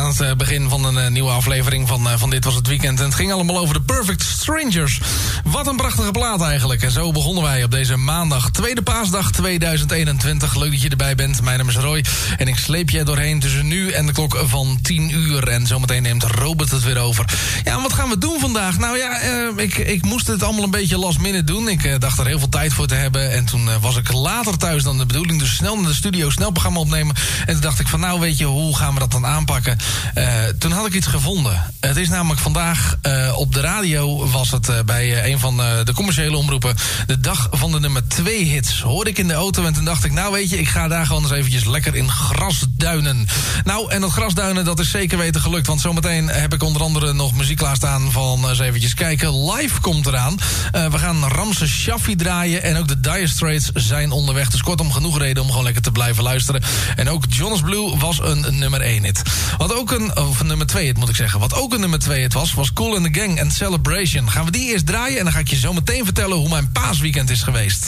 Aan 0.04 0.10
het 0.10 0.22
eh, 0.22 0.36
begin 0.36 0.70
van 0.70 0.86
een 0.86 0.98
eh, 0.98 1.12
nieuwe 1.12 1.30
aflevering 1.30 1.88
van, 1.88 2.10
eh, 2.10 2.18
van 2.18 2.30
Dit 2.30 2.46
Was 2.46 2.56
Het 2.56 2.68
Weekend. 2.68 3.00
En 3.00 3.06
het 3.06 3.16
ging 3.16 3.32
allemaal 3.32 3.58
over 3.58 3.74
de 3.74 3.82
Perfect 3.82 4.22
Strangers. 4.22 5.00
Wat 5.44 5.68
een 5.68 5.76
prachtige 5.76 6.12
plaat 6.12 6.42
eigenlijk. 6.42 6.82
En 6.82 6.92
zo 6.92 7.12
begonnen 7.12 7.44
wij 7.44 7.64
op 7.64 7.72
deze 7.72 7.98
maandag, 7.98 8.52
tweede 8.52 8.82
paasdag 8.82 9.32
2021. 9.32 10.56
Leuk 10.56 10.72
dat 10.72 10.82
je 10.82 10.90
erbij 10.90 11.16
bent. 11.16 11.42
Mijn 11.42 11.58
naam 11.58 11.70
is 11.70 11.76
Roy 11.76 12.06
en 12.38 12.48
ik 12.48 12.58
sleep 12.58 12.90
je 12.90 13.04
doorheen 13.04 13.40
tussen 13.40 13.68
nu 13.68 13.92
en 13.92 14.06
de 14.06 14.12
klok 14.12 14.44
van 14.46 14.80
10 14.82 15.10
uur. 15.10 15.48
En 15.48 15.68
zometeen 15.68 16.02
neemt 16.02 16.24
Robert 16.24 16.72
het 16.72 16.84
weer 16.84 16.98
over. 16.98 17.26
Ja, 17.64 17.82
wat 17.82 17.94
gaan 17.94 18.10
we 18.10 18.18
doen 18.18 18.40
vandaag? 18.40 18.78
Nou 18.78 18.98
ja, 18.98 19.20
ik, 19.56 19.78
ik 19.78 20.06
moest 20.06 20.28
het 20.28 20.44
allemaal 20.44 20.64
een 20.64 20.72
beetje 20.72 20.98
last 20.98 21.20
minute 21.20 21.44
doen. 21.44 21.70
Ik 21.70 22.02
dacht 22.02 22.20
er 22.20 22.26
heel 22.28 22.40
veel 22.40 22.50
tijd 22.50 22.74
voor 22.74 22.88
te 22.88 22.96
hebben. 22.96 23.32
En 23.32 23.46
toen 23.46 23.70
was 23.82 23.98
ik 23.98 24.12
later 24.12 24.58
thuis 24.58 24.84
dan 24.84 24.98
de 24.98 25.06
bedoeling. 25.06 25.40
Dus 25.40 25.56
snel 25.56 25.76
naar 25.76 25.90
de 25.90 25.96
studio, 25.96 26.30
snel 26.30 26.52
programma 26.52 26.80
opnemen. 26.80 27.16
En 27.46 27.54
toen 27.54 27.62
dacht 27.62 27.80
ik 27.80 27.88
van 27.88 28.00
nou 28.00 28.20
weet 28.20 28.38
je, 28.38 28.46
hoe 28.46 28.78
gaan 28.78 28.94
we 28.94 29.00
dat 29.00 29.12
dan 29.12 29.26
aanpakken. 29.26 29.78
Eh, 30.14 30.26
toen 30.60 30.72
had 30.72 30.86
ik 30.86 30.94
iets 30.94 31.08
gevonden. 31.08 31.74
Het 31.80 31.98
is 31.98 32.10
namelijk 32.10 32.42
vandaag 32.42 32.98
eh, 33.02 33.38
op 33.38 33.54
de 33.54 33.62
radio 33.62 34.28
was 34.28 34.52
het 34.52 34.70
eh, 34.70 34.76
bij 34.86 35.32
een 35.32 35.40
van 35.40 35.58
de 35.58 35.94
commerciële 35.94 36.38
omroepen 36.38 36.76
de 37.06 37.20
dag 37.20 37.48
van 37.52 37.72
de 37.72 37.80
nummer 37.80 38.08
2 38.08 38.44
hits. 38.44 38.82
Hoorde 38.82 39.10
ik 39.10 39.18
in 39.18 39.28
de 39.28 39.34
auto 39.34 39.66
en 39.66 39.74
toen 39.74 39.86
dacht 39.86 40.04
ik, 40.04 40.12
nou 40.12 40.32
weet 40.32 40.50
je, 40.50 40.60
ik 40.60 40.68
ga 40.68 40.88
daar 40.88 41.06
gewoon 41.06 41.22
eens 41.22 41.32
eventjes 41.32 41.66
lekker 41.66 41.96
in 41.96 42.10
grasduinen. 42.10 43.28
Nou, 43.64 43.92
en 43.92 44.02
dat 44.02 44.12
grasduinen 44.12 44.66
dat 44.66 44.80
is 44.80 44.90
zeker 44.90 45.18
weten 45.18 45.42
gelukt, 45.42 45.68
want 45.68 45.82
zometeen 45.82 46.28
heb 46.28 46.54
ik 46.54 46.64
onder 46.64 46.82
andere 46.82 47.14
nog 47.14 47.34
muziek 47.34 47.58
klaarstaan 47.58 48.12
van 48.12 48.50
eens 48.50 48.60
eventjes 48.60 48.94
kijken. 48.94 49.52
Live 49.52 49.82
komt 49.82 50.08
eraan. 50.08 50.38
We 50.72 50.98
gaan 50.98 51.28
Ramse 51.28 51.68
Shaffi 51.68 52.16
draaien 52.16 52.64
en 52.64 52.78
ook 52.78 52.88
de 52.88 53.00
Dire 53.00 53.28
Straits 53.28 53.70
zijn 53.74 54.12
onderweg. 54.12 54.50
Dus 54.50 54.62
kortom, 54.62 54.92
genoeg 54.92 55.18
reden 55.18 55.44
om 55.44 55.50
gewoon 55.50 55.64
lekker 55.64 55.82
te 55.82 55.92
blijven 55.92 56.24
luisteren. 56.24 56.62
En 56.96 57.10
ook 57.10 57.24
Jonas 57.30 57.62
Blue 57.62 57.98
was 57.98 58.20
een 58.20 58.58
nummer 58.58 58.82
1 58.82 59.04
hit. 59.04 59.22
Wat 59.58 59.76
ook 59.76 59.83
een, 59.92 60.18
of 60.18 60.44
nummer 60.44 60.68
2 60.68 60.86
hit 60.86 60.98
moet 60.98 61.10
ik 61.10 61.16
zeggen. 61.16 61.40
Wat 61.40 61.54
ook 61.54 61.74
een 61.74 61.80
nummer 61.80 62.00
2 62.00 62.22
hit 62.22 62.34
was, 62.34 62.54
was 62.54 62.74
Cool 62.74 62.96
in 62.96 63.12
the 63.12 63.20
Gang 63.20 63.38
en 63.38 63.52
Celebration. 63.52 64.30
Gaan 64.30 64.46
we 64.46 64.52
die 64.52 64.72
eerst 64.72 64.86
draaien 64.86 65.18
en 65.18 65.24
dan 65.24 65.34
ga 65.34 65.40
ik 65.40 65.48
je 65.48 65.56
zo 65.56 65.74
meteen 65.74 66.06
vertellen 66.06 66.38
hoe 66.38 66.50
mijn 66.50 66.72
paasweekend 66.72 67.30
is 67.30 67.42
geweest. 67.42 67.88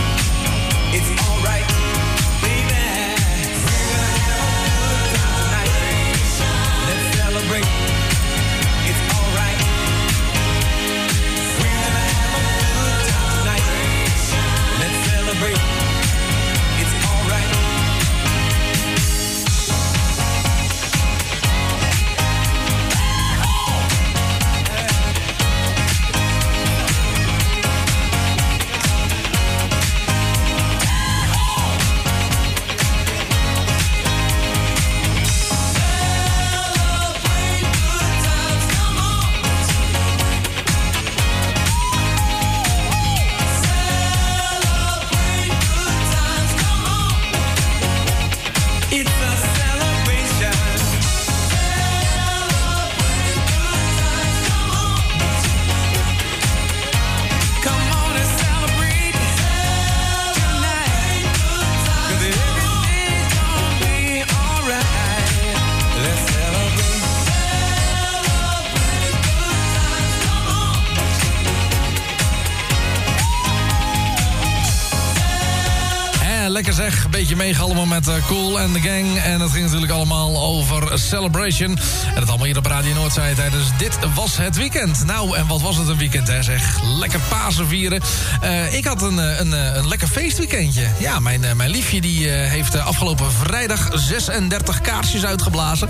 Met 78.05 78.15
eh, 78.15 78.27
Cool 78.27 78.59
and 78.59 78.73
the 78.73 78.79
Gang. 78.79 79.17
En 79.17 79.39
dat 79.39 79.51
ging 79.51 79.63
natuurlijk 79.63 79.91
allemaal 79.91 80.41
over 80.41 80.99
Celebration. 80.99 81.77
En 82.13 82.19
dat 82.19 82.27
allemaal 82.27 82.45
hier 82.45 82.57
op 82.57 82.65
Radio 82.65 82.93
Noordzij 82.93 83.33
tijdens 83.33 83.77
Dit 83.77 83.97
Was 84.13 84.37
Het 84.37 84.55
Weekend. 84.55 85.05
Nou, 85.05 85.37
en 85.37 85.47
wat 85.47 85.61
was 85.61 85.77
het 85.77 85.87
een 85.87 85.97
weekend, 85.97 86.27
hè 86.27 86.43
zeg. 86.43 86.83
Lekker 86.83 87.19
Pasen 87.29 87.67
vieren. 87.67 88.01
Eh, 88.41 88.73
ik 88.73 88.85
had 88.85 89.01
een, 89.01 89.19
eh, 89.19 89.39
een, 89.39 89.51
een 89.51 89.87
lekker 89.87 90.07
feestweekendje. 90.07 90.87
Ja, 90.97 91.19
mijn, 91.19 91.45
mijn 91.55 91.69
liefje 91.69 92.01
die 92.01 92.29
heeft 92.29 92.79
afgelopen 92.79 93.31
vrijdag 93.31 93.89
36 93.93 94.81
kaarsjes 94.81 95.25
uitgeblazen. 95.25 95.89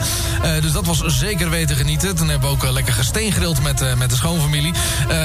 Dus 0.62 0.72
dat 0.72 0.86
was 0.86 1.04
zeker 1.06 1.50
weten 1.50 1.76
genieten. 1.76 2.16
Toen 2.16 2.30
hebben 2.30 2.50
we 2.50 2.56
ook 2.56 2.72
lekker 2.72 2.94
gesteengrild 2.94 3.62
met, 3.62 3.98
met 3.98 4.10
de 4.10 4.16
schoonfamilie. 4.16 4.74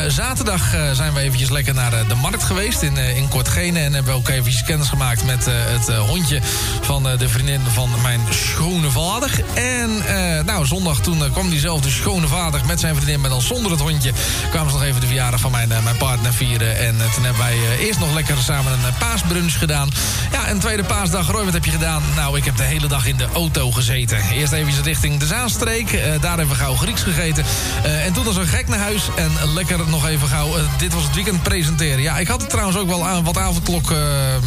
Zaterdag 0.08 0.62
zijn 0.92 1.12
we 1.12 1.20
eventjes 1.20 1.50
lekker 1.50 1.74
naar 1.74 2.08
de 2.08 2.14
markt 2.14 2.42
geweest 2.42 2.82
in, 2.82 2.96
in 2.96 3.28
Kortgene. 3.28 3.78
En 3.78 3.92
hebben 3.92 4.12
we 4.12 4.18
ook 4.18 4.28
eventjes 4.28 4.62
kennis 4.62 4.88
gemaakt 4.88 5.24
met 5.24 5.46
het 5.48 5.96
hondje 5.96 6.40
van 6.80 7.08
eh, 7.08 7.18
de 7.18 7.28
vriendin 7.28 7.60
van 7.72 7.90
mijn 8.02 8.20
schone 8.30 8.90
vader. 8.90 9.30
En 9.54 10.06
eh, 10.06 10.44
nou, 10.44 10.66
zondag 10.66 11.00
toen 11.00 11.24
eh, 11.24 11.32
kwam 11.32 11.50
diezelfde 11.50 11.90
schone 11.90 12.26
vader 12.26 12.60
met 12.66 12.80
zijn 12.80 12.94
vriendin, 12.94 13.20
maar 13.20 13.30
dan 13.30 13.42
zonder 13.42 13.70
het 13.70 13.80
hondje. 13.80 14.12
Kwamen 14.50 14.70
ze 14.70 14.76
nog 14.76 14.86
even 14.86 15.00
de 15.00 15.06
verjaardag 15.06 15.40
van 15.40 15.50
mijn, 15.50 15.68
mijn 15.68 15.96
partner 15.96 16.32
vieren. 16.32 16.78
En 16.78 16.96
toen 17.14 17.24
hebben 17.24 17.42
wij 17.42 17.58
eerst 17.78 17.98
nog 17.98 18.14
lekker 18.14 18.36
samen 18.36 18.72
een 18.72 18.94
paasbrunch 18.98 19.58
gedaan. 19.58 19.88
Ja, 20.32 20.46
en 20.46 20.58
tweede 20.58 20.84
paasdag, 20.84 21.30
Roy, 21.30 21.44
wat 21.44 21.52
heb 21.52 21.64
je 21.64 21.70
gedaan? 21.70 22.02
Nou, 22.14 22.36
ik 22.36 22.44
heb 22.44 22.56
de 22.56 22.62
hele 22.62 22.86
dag 22.86 23.06
in 23.06 23.16
de 23.16 23.26
auto 23.34 23.70
gezeten. 23.70 24.18
Eerst 24.32 24.52
even 24.52 24.82
richting 24.82 25.18
de 25.18 25.26
Zaanstreek. 25.26 26.00
daar 26.20 26.38
even 26.38 26.56
gauw 26.56 26.74
Grieks 26.74 27.02
gegeten. 27.02 27.44
En 27.82 28.12
toen 28.12 28.26
als 28.26 28.36
een 28.36 28.46
gek 28.46 28.68
naar 28.68 28.78
huis. 28.78 29.02
En 29.16 29.30
lekker 29.54 29.88
nog 29.88 30.06
even 30.06 30.28
gauw. 30.28 30.54
dit 30.78 30.94
was 30.94 31.02
het 31.02 31.14
weekend 31.14 31.42
presenteren. 31.42 32.02
Ja, 32.02 32.18
ik 32.18 32.28
had 32.28 32.40
het 32.40 32.50
trouwens 32.50 32.78
ook 32.78 32.88
wel 32.88 33.06
aan 33.06 33.24
wat 33.24 33.38
avondklok, 33.38 33.94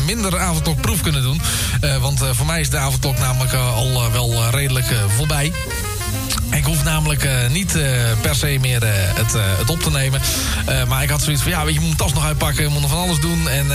minder 0.06 0.40
avondklokproef 0.40 1.02
kunnen 1.02 1.22
doen. 1.22 1.42
Want 2.02 2.19
voor 2.24 2.46
mij 2.46 2.60
is 2.60 2.70
de 2.70 2.78
avondklok 2.78 3.18
namelijk 3.18 3.54
eh, 3.54 3.76
al 3.76 4.04
eh, 4.04 4.12
wel 4.12 4.32
eh, 4.32 4.48
redelijk 4.52 4.90
eh, 4.92 4.98
voorbij. 5.08 5.52
Ik 6.52 6.66
hoef 6.66 6.84
namelijk 6.84 7.24
eh, 7.24 7.50
niet 7.50 7.76
eh, 7.76 7.92
per 8.22 8.36
se 8.36 8.58
meer 8.62 8.84
eh, 8.84 8.92
het, 8.94 9.34
het 9.34 9.70
op 9.70 9.80
te 9.82 9.92
nemen. 9.92 10.22
Maar 10.88 11.04
ik 11.04 11.10
had 11.10 11.22
zoiets 11.22 11.42
van, 11.42 11.52
ja, 11.52 11.66
weet 11.66 11.74
je, 11.74 11.80
moet 11.80 11.88
mijn 11.88 12.02
tas 12.02 12.14
nog 12.14 12.26
uitpakken. 12.26 12.64
Je 12.64 12.70
moet 12.70 12.82
nog 12.82 12.90
van 12.90 13.00
alles 13.00 13.20
doen. 13.20 13.50
En 13.50 13.68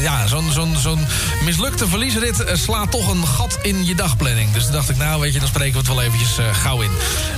ja, 0.00 0.26
zo'n 0.26 0.52
zo'n 0.52 0.76
zo'n 0.76 1.06
mislukte 1.44 1.88
verliesrit 1.88 2.44
slaat 2.52 2.90
toch 2.90 3.08
een 3.10 3.26
gat 3.26 3.58
in 3.62 3.86
je 3.86 3.94
dagplanning. 3.94 4.52
Dus 4.52 4.62
toen 4.62 4.72
dacht 4.72 4.90
ik, 4.90 4.96
nou, 4.96 5.20
weet 5.20 5.32
je, 5.32 5.38
dan 5.38 5.48
spreken 5.48 5.72
we 5.72 5.78
het 5.78 5.88
wel 5.88 6.02
eventjes 6.02 6.38
gauw 6.52 6.80
in. 6.80 6.90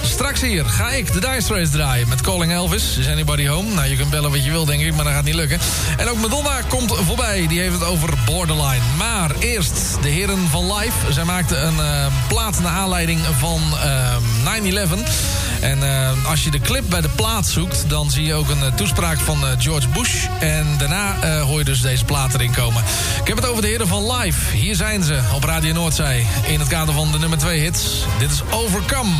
Straks 0.03 0.41
hier 0.41 0.65
ga 0.65 0.91
ik 0.91 1.13
de 1.13 1.21
Dice 1.21 1.55
Race 1.55 1.71
draaien 1.71 2.09
met 2.09 2.21
Calling 2.21 2.53
Elvis. 2.53 2.97
Is 2.97 3.09
anybody 3.09 3.47
home? 3.47 3.75
Nou, 3.75 3.89
je 3.89 3.97
kunt 3.97 4.11
bellen 4.11 4.31
wat 4.31 4.45
je 4.45 4.51
wil, 4.51 4.65
denk 4.65 4.83
ik, 4.83 4.95
maar 4.95 5.05
dat 5.05 5.13
gaat 5.13 5.25
niet 5.25 5.35
lukken. 5.35 5.59
En 5.97 6.09
ook 6.09 6.19
Madonna 6.19 6.61
komt 6.69 6.95
voorbij. 7.07 7.47
Die 7.47 7.61
heeft 7.61 7.75
het 7.75 7.85
over 7.85 8.09
Borderline. 8.27 8.85
Maar 8.99 9.31
eerst 9.39 9.97
de 10.03 10.09
heren 10.09 10.49
van 10.51 10.73
Live. 10.75 11.13
Zij 11.13 11.25
maakten 11.25 11.67
een 11.67 12.13
plaat 12.29 12.61
naar 12.61 12.73
aanleiding 12.73 13.21
van 13.39 13.61
eh, 13.83 14.17
9-11. 14.75 15.35
En 15.61 15.83
eh, 15.83 16.27
als 16.27 16.45
je 16.45 16.51
de 16.51 16.61
clip 16.61 16.85
bij 16.89 17.01
de 17.01 17.09
plaat 17.09 17.47
zoekt... 17.47 17.85
dan 17.89 18.11
zie 18.11 18.25
je 18.25 18.35
ook 18.35 18.49
een 18.49 18.63
eh, 18.63 18.75
toespraak 18.75 19.19
van 19.19 19.47
eh, 19.47 19.53
George 19.59 19.89
Bush. 19.89 20.27
En 20.41 20.67
daarna 20.79 21.39
hoor 21.41 21.59
je 21.59 21.65
dus 21.65 21.81
deze 21.81 22.05
plaat 22.05 22.35
erin 22.35 22.53
komen. 22.53 22.83
Ik 23.21 23.29
heb 23.29 23.37
het 23.37 23.47
over 23.47 23.63
de 23.63 23.69
heren 23.69 23.89
van 23.89 24.13
Live. 24.13 24.57
Hier 24.57 24.75
zijn 24.75 25.03
ze 25.03 25.21
op 25.35 25.45
Radio 25.45 25.73
Noordzee. 25.73 26.27
In 26.47 26.61
het 26.61 26.69
kader 26.69 26.95
van 26.95 27.13
de 27.13 27.19
nummer 27.19 27.39
2 27.39 27.61
hits. 27.61 28.05
Dit 28.19 28.31
is 28.31 28.43
Overcome. 28.51 29.13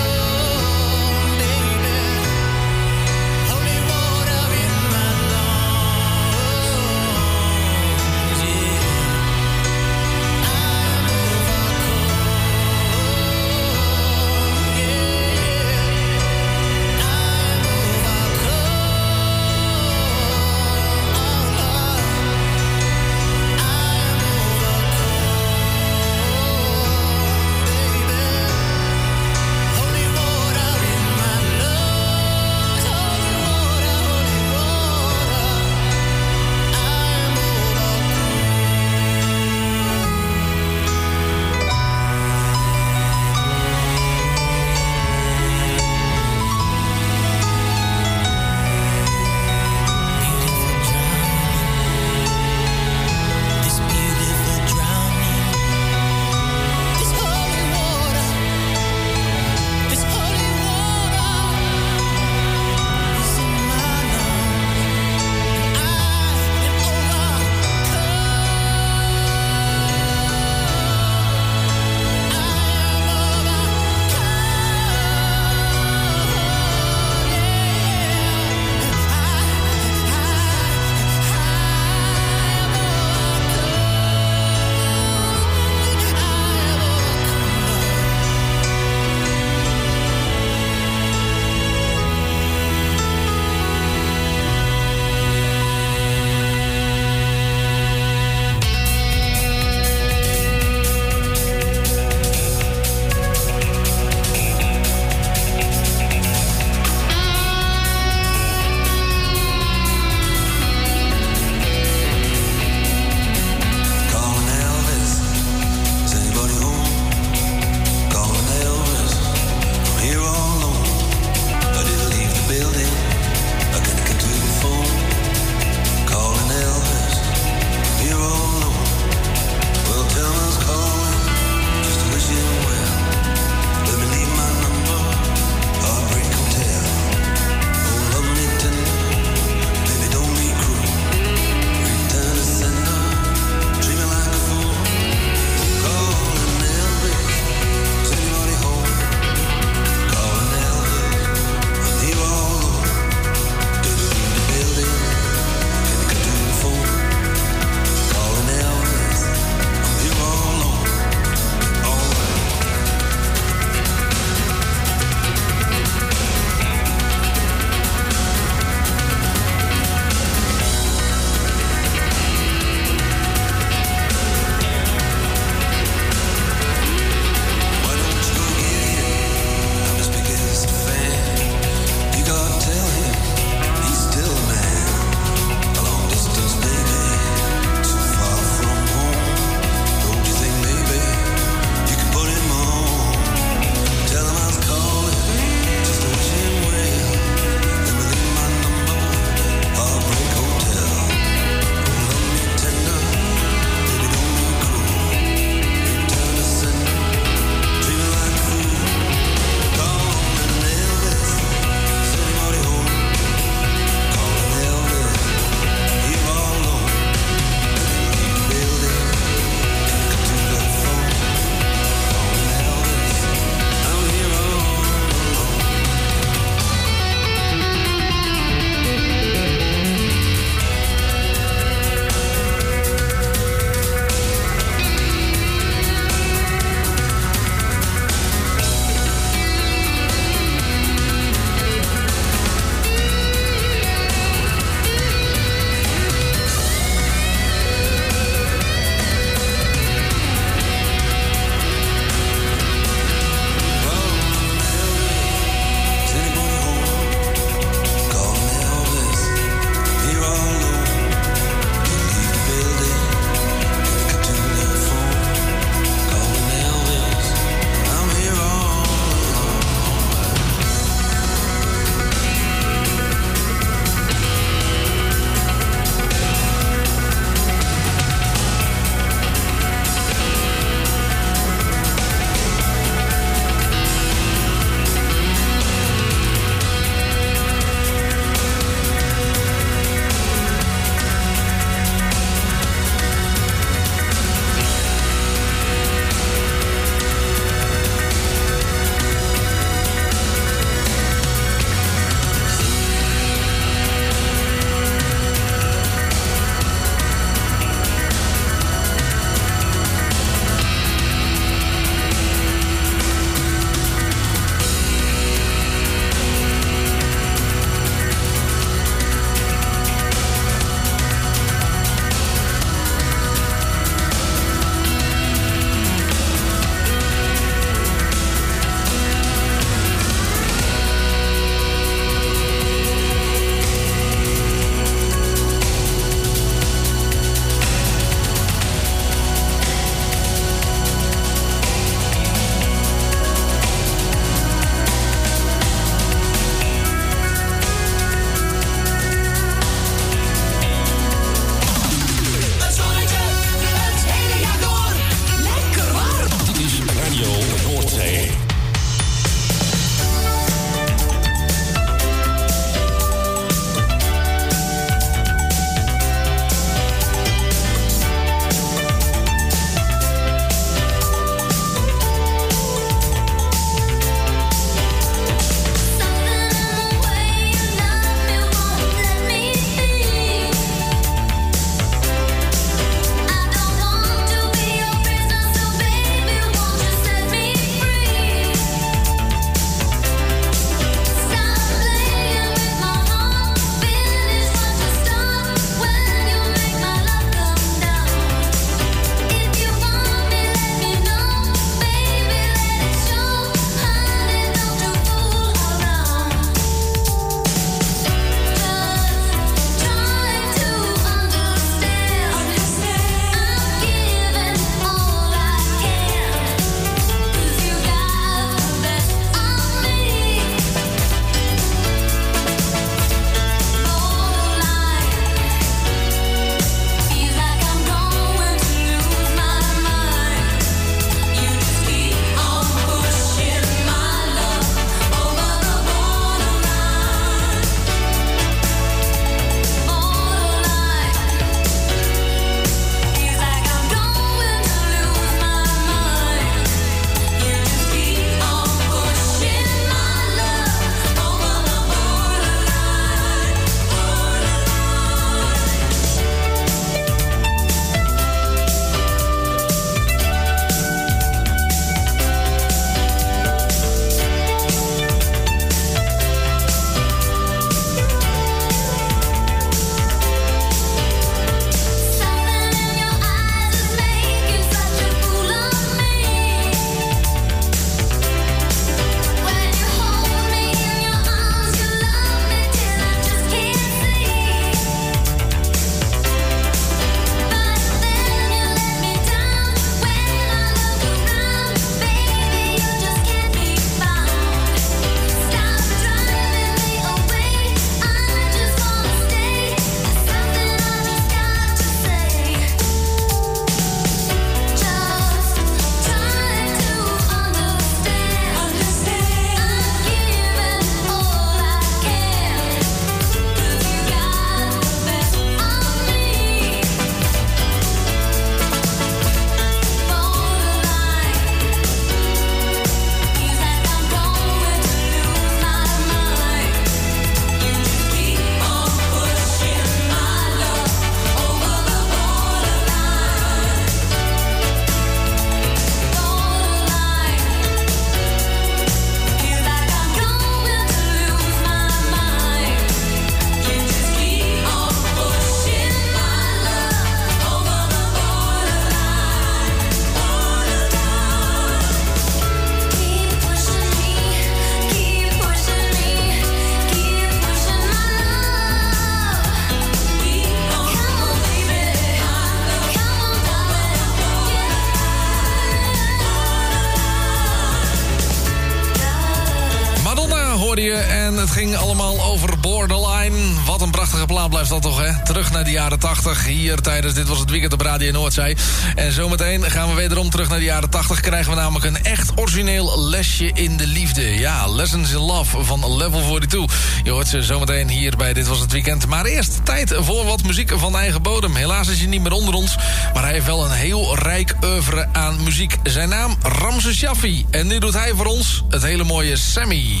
Jaren 575.70 575.98
80. 575.98 576.46
Hier 576.46 576.80
tijdens 576.80 577.14
Dit 577.14 577.28
Was 577.28 577.38
Het 577.38 577.50
Weekend 577.50 577.72
op 577.72 577.80
Radio 577.80 578.12
Noordzee. 578.12 578.56
En 578.94 579.12
zometeen 579.12 579.70
gaan 579.70 579.88
we 579.88 579.94
wederom 579.94 580.30
terug 580.30 580.48
naar 580.48 580.58
de 580.58 580.64
jaren 580.64 580.90
80. 580.90 581.20
Krijgen 581.20 581.50
we 581.50 581.56
namelijk 581.56 581.84
een 581.84 582.04
echt 582.04 582.32
origineel 582.34 583.08
lesje 583.08 583.50
in 583.54 583.76
de 583.76 583.86
liefde. 583.86 584.38
Ja, 584.38 584.66
Lessons 584.66 585.10
in 585.10 585.18
Love 585.18 585.64
van 585.64 585.96
Level 585.96 586.20
42. 586.20 587.00
Je 587.02 587.10
hoort 587.10 587.28
ze 587.28 587.42
zometeen 587.42 587.88
hier 587.88 588.16
bij 588.16 588.32
Dit 588.32 588.46
Was 588.46 588.60
Het 588.60 588.72
Weekend. 588.72 589.06
Maar 589.06 589.24
eerst 589.24 589.60
tijd 589.64 589.94
voor 589.96 590.24
wat 590.24 590.42
muziek 590.42 590.72
van 590.76 590.96
eigen 590.96 591.22
bodem. 591.22 591.54
Helaas 591.54 591.88
is 591.88 591.98
hij 591.98 592.08
niet 592.08 592.22
meer 592.22 592.32
onder 592.32 592.54
ons. 592.54 592.76
Maar 593.14 593.22
hij 593.22 593.32
heeft 593.32 593.46
wel 593.46 593.64
een 593.64 593.70
heel 593.70 594.16
rijk 594.16 594.54
oeuvre 594.64 595.08
aan 595.12 595.42
muziek. 595.42 595.76
Zijn 595.82 596.08
naam 596.08 596.36
Ramses 596.42 596.96
Shaffi. 596.96 597.46
En 597.50 597.66
nu 597.66 597.78
doet 597.78 597.94
hij 597.94 598.12
voor 598.16 598.26
ons 598.26 598.64
het 598.68 598.82
hele 598.82 599.04
mooie. 599.04 599.36
Sammy 599.36 600.00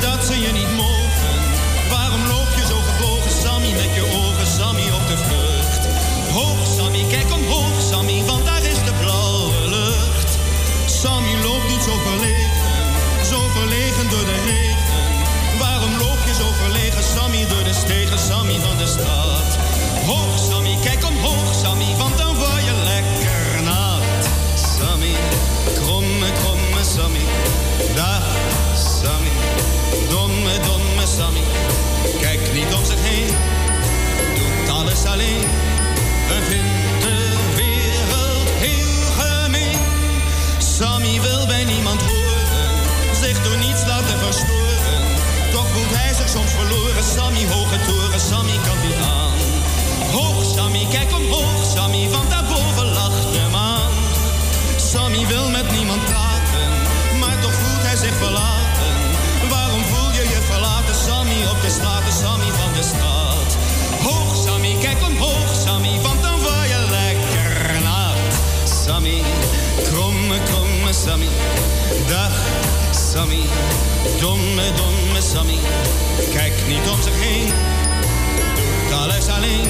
dat 0.00 0.24
ze 0.24 0.40
je 0.40 0.52
niet 0.52 0.72
mogen? 0.76 1.34
Waarom 1.90 2.26
loop 2.26 2.50
je 2.56 2.64
zo 2.66 2.78
gebogen, 2.88 3.30
Sammy, 3.42 3.70
met 3.72 3.94
je 3.94 4.04
ogen, 4.22 4.46
Sammy, 4.46 4.86
op 4.98 5.06
de 5.06 5.18
vlucht? 5.26 5.82
Hoog, 6.32 6.66
Sammy, 6.76 7.04
kijk 7.08 7.32
omhoog, 7.32 7.80
Sammy, 7.90 8.22
want 8.24 8.44
daar 8.44 8.62
is 8.62 8.80
de 8.88 8.94
blauwe 9.00 9.68
lucht. 9.68 10.30
Sammy 10.86 11.34
loopt 11.42 11.68
niet 11.68 11.82
zo 11.88 11.94
verlegen, 12.08 12.72
zo 13.30 13.38
verlegen 13.56 14.10
door 14.10 14.26
de 14.32 14.38
regen. 14.46 15.00
Waarom 15.58 15.92
loop 15.98 16.20
je 16.28 16.34
zo 16.34 16.48
verlegen, 16.62 17.04
Sammy, 17.14 17.46
door 17.46 17.64
de 17.64 17.74
stegen, 17.84 18.18
Sammy 18.18 18.58
van 18.66 18.76
de 18.76 18.86
stad? 18.86 19.48
Hoog, 20.06 20.38
Sammy, 20.50 20.76
kijk 20.82 21.04
omhoog, 21.04 21.54
Sammy, 21.62 21.90
want 21.98 22.21
alleen 35.12 35.48
en 36.36 36.42
vindt 36.50 37.02
de 37.04 37.18
wereld 37.56 38.48
heel 38.66 39.00
gemeen. 39.20 39.78
Sammy 40.58 41.20
wil 41.20 41.46
bij 41.46 41.64
niemand 41.64 42.00
horen, 42.02 42.70
zich 43.20 43.42
door 43.42 43.58
niets 43.58 43.82
laten 43.86 44.18
verstoren. 44.18 45.02
Toch 45.52 45.68
voelt 45.72 45.94
hij 45.98 46.14
zich 46.14 46.28
soms 46.28 46.52
verloren, 46.58 47.04
Sammy, 47.16 47.44
hoge 47.54 47.78
toren, 47.86 48.20
Sammy 48.20 48.56
kan 48.66 48.78
niet 48.86 49.00
aan. 49.18 49.38
Hoog 50.16 50.44
Sammy, 50.54 50.86
kijk 50.90 51.10
omhoog 51.20 51.60
Sammy, 51.74 52.08
want 52.10 52.30
daarboven 52.30 52.86
lacht 53.00 53.32
de 53.32 53.44
maan. 53.50 53.92
Sammy 54.76 55.26
wil 55.26 55.48
met 55.50 55.70
niemand 55.76 56.04
praten, 56.04 56.68
maar 57.20 57.36
toch 57.40 57.56
voelt 57.60 57.84
hij 57.88 57.96
zich 57.96 58.16
verlaten. 58.24 58.92
Waarom 59.48 59.82
voel 59.90 60.10
je 60.18 60.24
je 60.34 60.40
verlaten, 60.50 60.96
Sammy, 61.06 61.38
op 61.52 61.58
de 61.62 61.70
straten, 61.70 62.12
Sammy 62.22 62.50
van 62.60 62.72
de 62.78 62.82
stad? 62.82 63.21
Kijk 64.82 65.02
omhoog 65.02 65.54
Sammy, 65.66 66.00
want 66.00 66.22
dan 66.22 66.40
word 66.40 66.68
je 66.68 66.86
lekker 66.90 67.82
nat. 67.82 68.16
Sammy, 68.84 69.22
kromme, 69.84 70.38
kromme 70.42 70.92
Sammy, 70.92 71.28
dag 72.08 72.32
Sammy, 73.10 73.42
domme, 74.20 74.72
domme 74.76 75.20
Sammy. 75.20 75.58
Kijk 76.32 76.52
niet 76.68 76.88
om 76.92 77.02
zich 77.02 77.20
heen, 77.20 77.46
doet 78.54 78.98
alles 78.98 79.28
alleen 79.28 79.68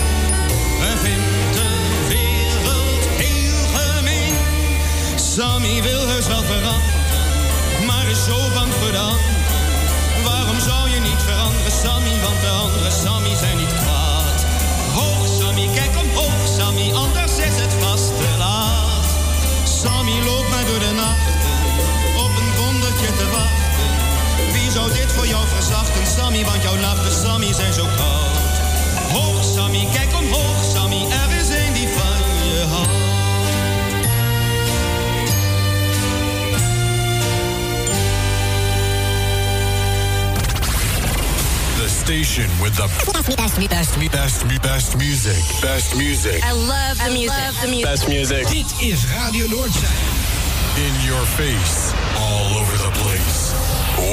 en 0.89 0.99
vindt 0.99 1.57
de 1.57 1.69
wereld 2.09 3.05
heel 3.23 3.61
gemeen. 3.77 4.35
Sammy 5.15 5.83
wil 5.83 6.07
heus 6.07 6.27
wel 6.27 6.43
veranderen, 6.43 7.87
maar 7.87 8.09
is 8.09 8.25
zo 8.25 8.39
bang 8.55 8.73
voor 8.81 8.93
de. 8.93 9.11
Waarom 10.25 10.61
zou 10.61 10.91
je 10.91 11.01
niet 11.01 11.23
veranderen, 11.27 11.73
Sammy? 11.83 12.21
Want 12.23 12.41
de 12.41 12.49
andere 12.49 12.91
Sammy 12.91 13.35
zijn 13.37 13.57
niet 13.57 13.75
kwaad. 13.83 14.02
Kijk 15.71 15.97
omhoog, 16.05 16.47
Sammy, 16.59 16.93
anders 16.93 17.37
is 17.39 17.57
het 17.63 17.75
vast 17.81 18.07
te 18.19 18.29
laat. 18.39 19.07
Sammy 19.65 20.17
loopt 20.25 20.49
maar 20.49 20.65
door 20.65 20.79
de 20.79 20.93
nachten, 20.95 21.35
op 22.25 22.33
een 22.41 22.65
wondertje 22.65 23.07
te 23.07 23.27
wachten. 23.31 24.53
Wie 24.53 24.71
zou 24.71 24.93
dit 24.93 25.13
voor 25.13 25.27
jou 25.27 25.47
verzachten, 25.47 26.07
Sammy? 26.17 26.45
Want 26.45 26.63
jouw 26.63 26.77
nachten, 26.77 27.13
Sammy, 27.13 27.53
zijn 27.53 27.73
zo 27.73 27.85
koud. 27.97 28.55
Hoog, 29.13 29.45
Sammy, 29.55 29.89
kijk 29.93 30.11
omhoog, 30.17 30.59
Sammy, 30.75 31.01
er 31.23 31.31
is 31.41 31.42
station 42.33 42.63
with 42.63 42.75
the 42.77 42.89
best, 43.13 43.37
best, 43.37 43.71
best, 43.71 44.11
best, 44.11 44.63
best 44.63 44.97
music. 44.97 45.43
Best 45.61 45.97
music. 45.97 46.43
I 46.43 46.53
love 46.53 46.97
the 46.99 47.11
music. 47.13 47.85
Best 47.85 48.09
music. 48.09 48.47
Dit 48.49 48.73
is 48.81 49.05
Radio 49.13 49.47
Noordzee. 49.49 49.87
In 50.81 50.95
your 51.05 51.25
face, 51.37 51.93
all 52.17 52.57
over 52.57 52.77
the 52.79 52.91
place. 53.05 53.53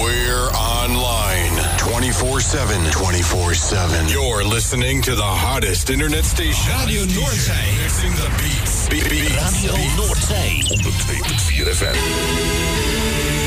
We're 0.03 0.51
online 0.51 1.55
24 1.77 2.41
7. 2.41 2.91
24 2.91 3.53
7. 3.53 4.09
You're 4.09 4.43
listening 4.43 5.01
to 5.03 5.15
the 5.15 5.23
hottest 5.23 5.89
internet 5.89 6.25
station. 6.25 6.73
Radio 6.79 7.03
Noordzee. 7.03 7.77
Mixing 7.81 8.15
the 8.15 8.29
beats. 8.37 8.89
Be- 8.89 8.99
beats. 9.07 9.63
Radio 9.63 9.73
Noordzee. 9.95 10.67
102.4 10.67 11.71
FM. 11.71 13.38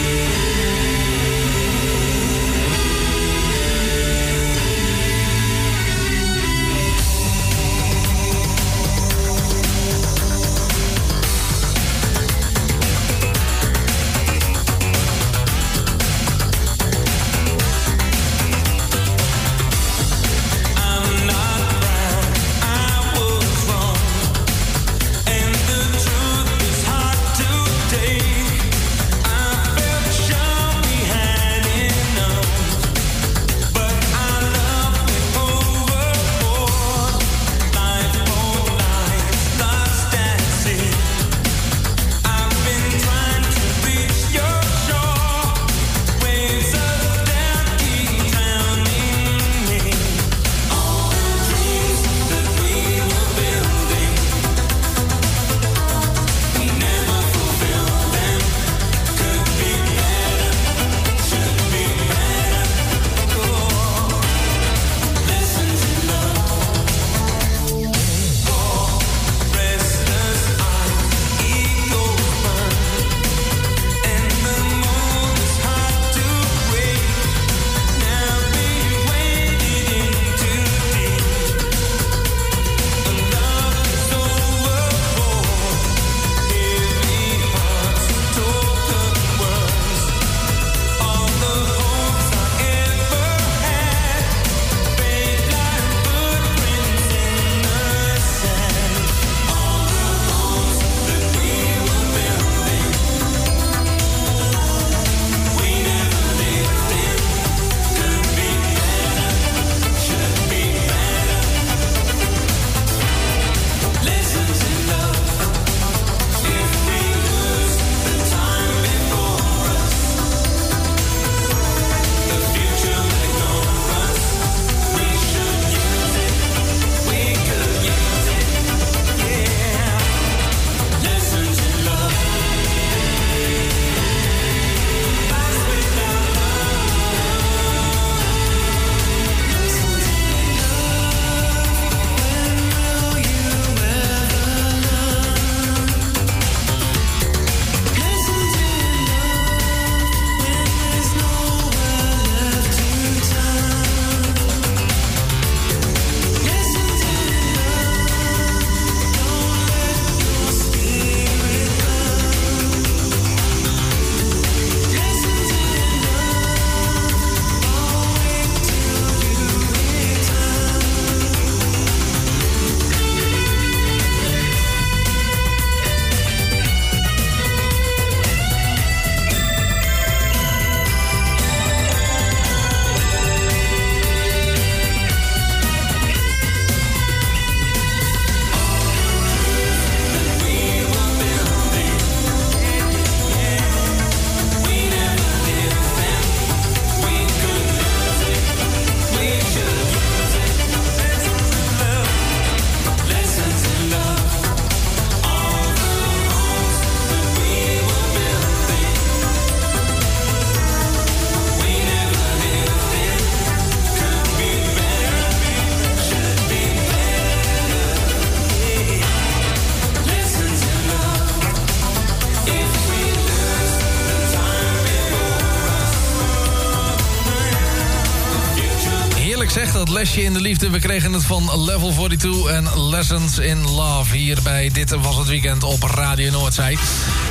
We 230.73 230.79
kregen 230.79 231.13
het 231.13 231.25
van 231.25 231.65
Level 231.65 231.93
42 231.93 232.45
en 232.45 232.89
Lessons 232.89 233.39
in 233.39 233.71
Love. 233.71 234.17
Hier 234.17 234.39
bij 234.43 234.71
Dit 234.73 234.91
Was 234.91 235.17
Het 235.17 235.29
Weekend 235.29 235.63
op 235.63 235.83
Radio 235.83 236.31
Noordzij. 236.31 236.79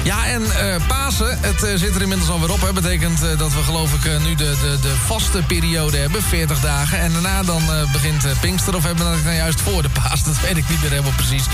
Ja, 0.03 0.25
en 0.25 0.41
eh, 0.43 0.87
Pasen, 0.87 1.37
het 1.41 1.63
eh, 1.63 1.75
zit 1.75 1.95
er 1.95 2.01
inmiddels 2.01 2.29
alweer 2.29 2.51
op. 2.51 2.61
Dat 2.61 2.73
betekent 2.73 3.23
eh, 3.23 3.37
dat 3.37 3.53
we 3.53 3.63
geloof 3.63 3.93
ik 3.93 4.21
nu 4.21 4.35
de, 4.35 4.55
de, 4.61 4.77
de 4.81 4.93
vaste 5.05 5.43
periode 5.47 5.97
hebben, 5.97 6.23
40 6.23 6.59
dagen. 6.59 6.99
En 6.99 7.11
daarna 7.11 7.43
dan 7.43 7.61
begint 7.91 8.25
Pinkster. 8.41 8.75
Of 8.75 8.83
hebben 8.83 9.05
we 9.05 9.11
dat 9.11 9.23
nou 9.23 9.35
juist 9.35 9.61
voor 9.61 9.81
de 9.81 9.89
paas? 9.89 10.23
Dat 10.31 10.41
weet 10.41 10.57
ik 10.57 10.69
niet 10.69 10.81
meer 10.81 10.89
helemaal 10.89 11.11
precies. 11.15 11.45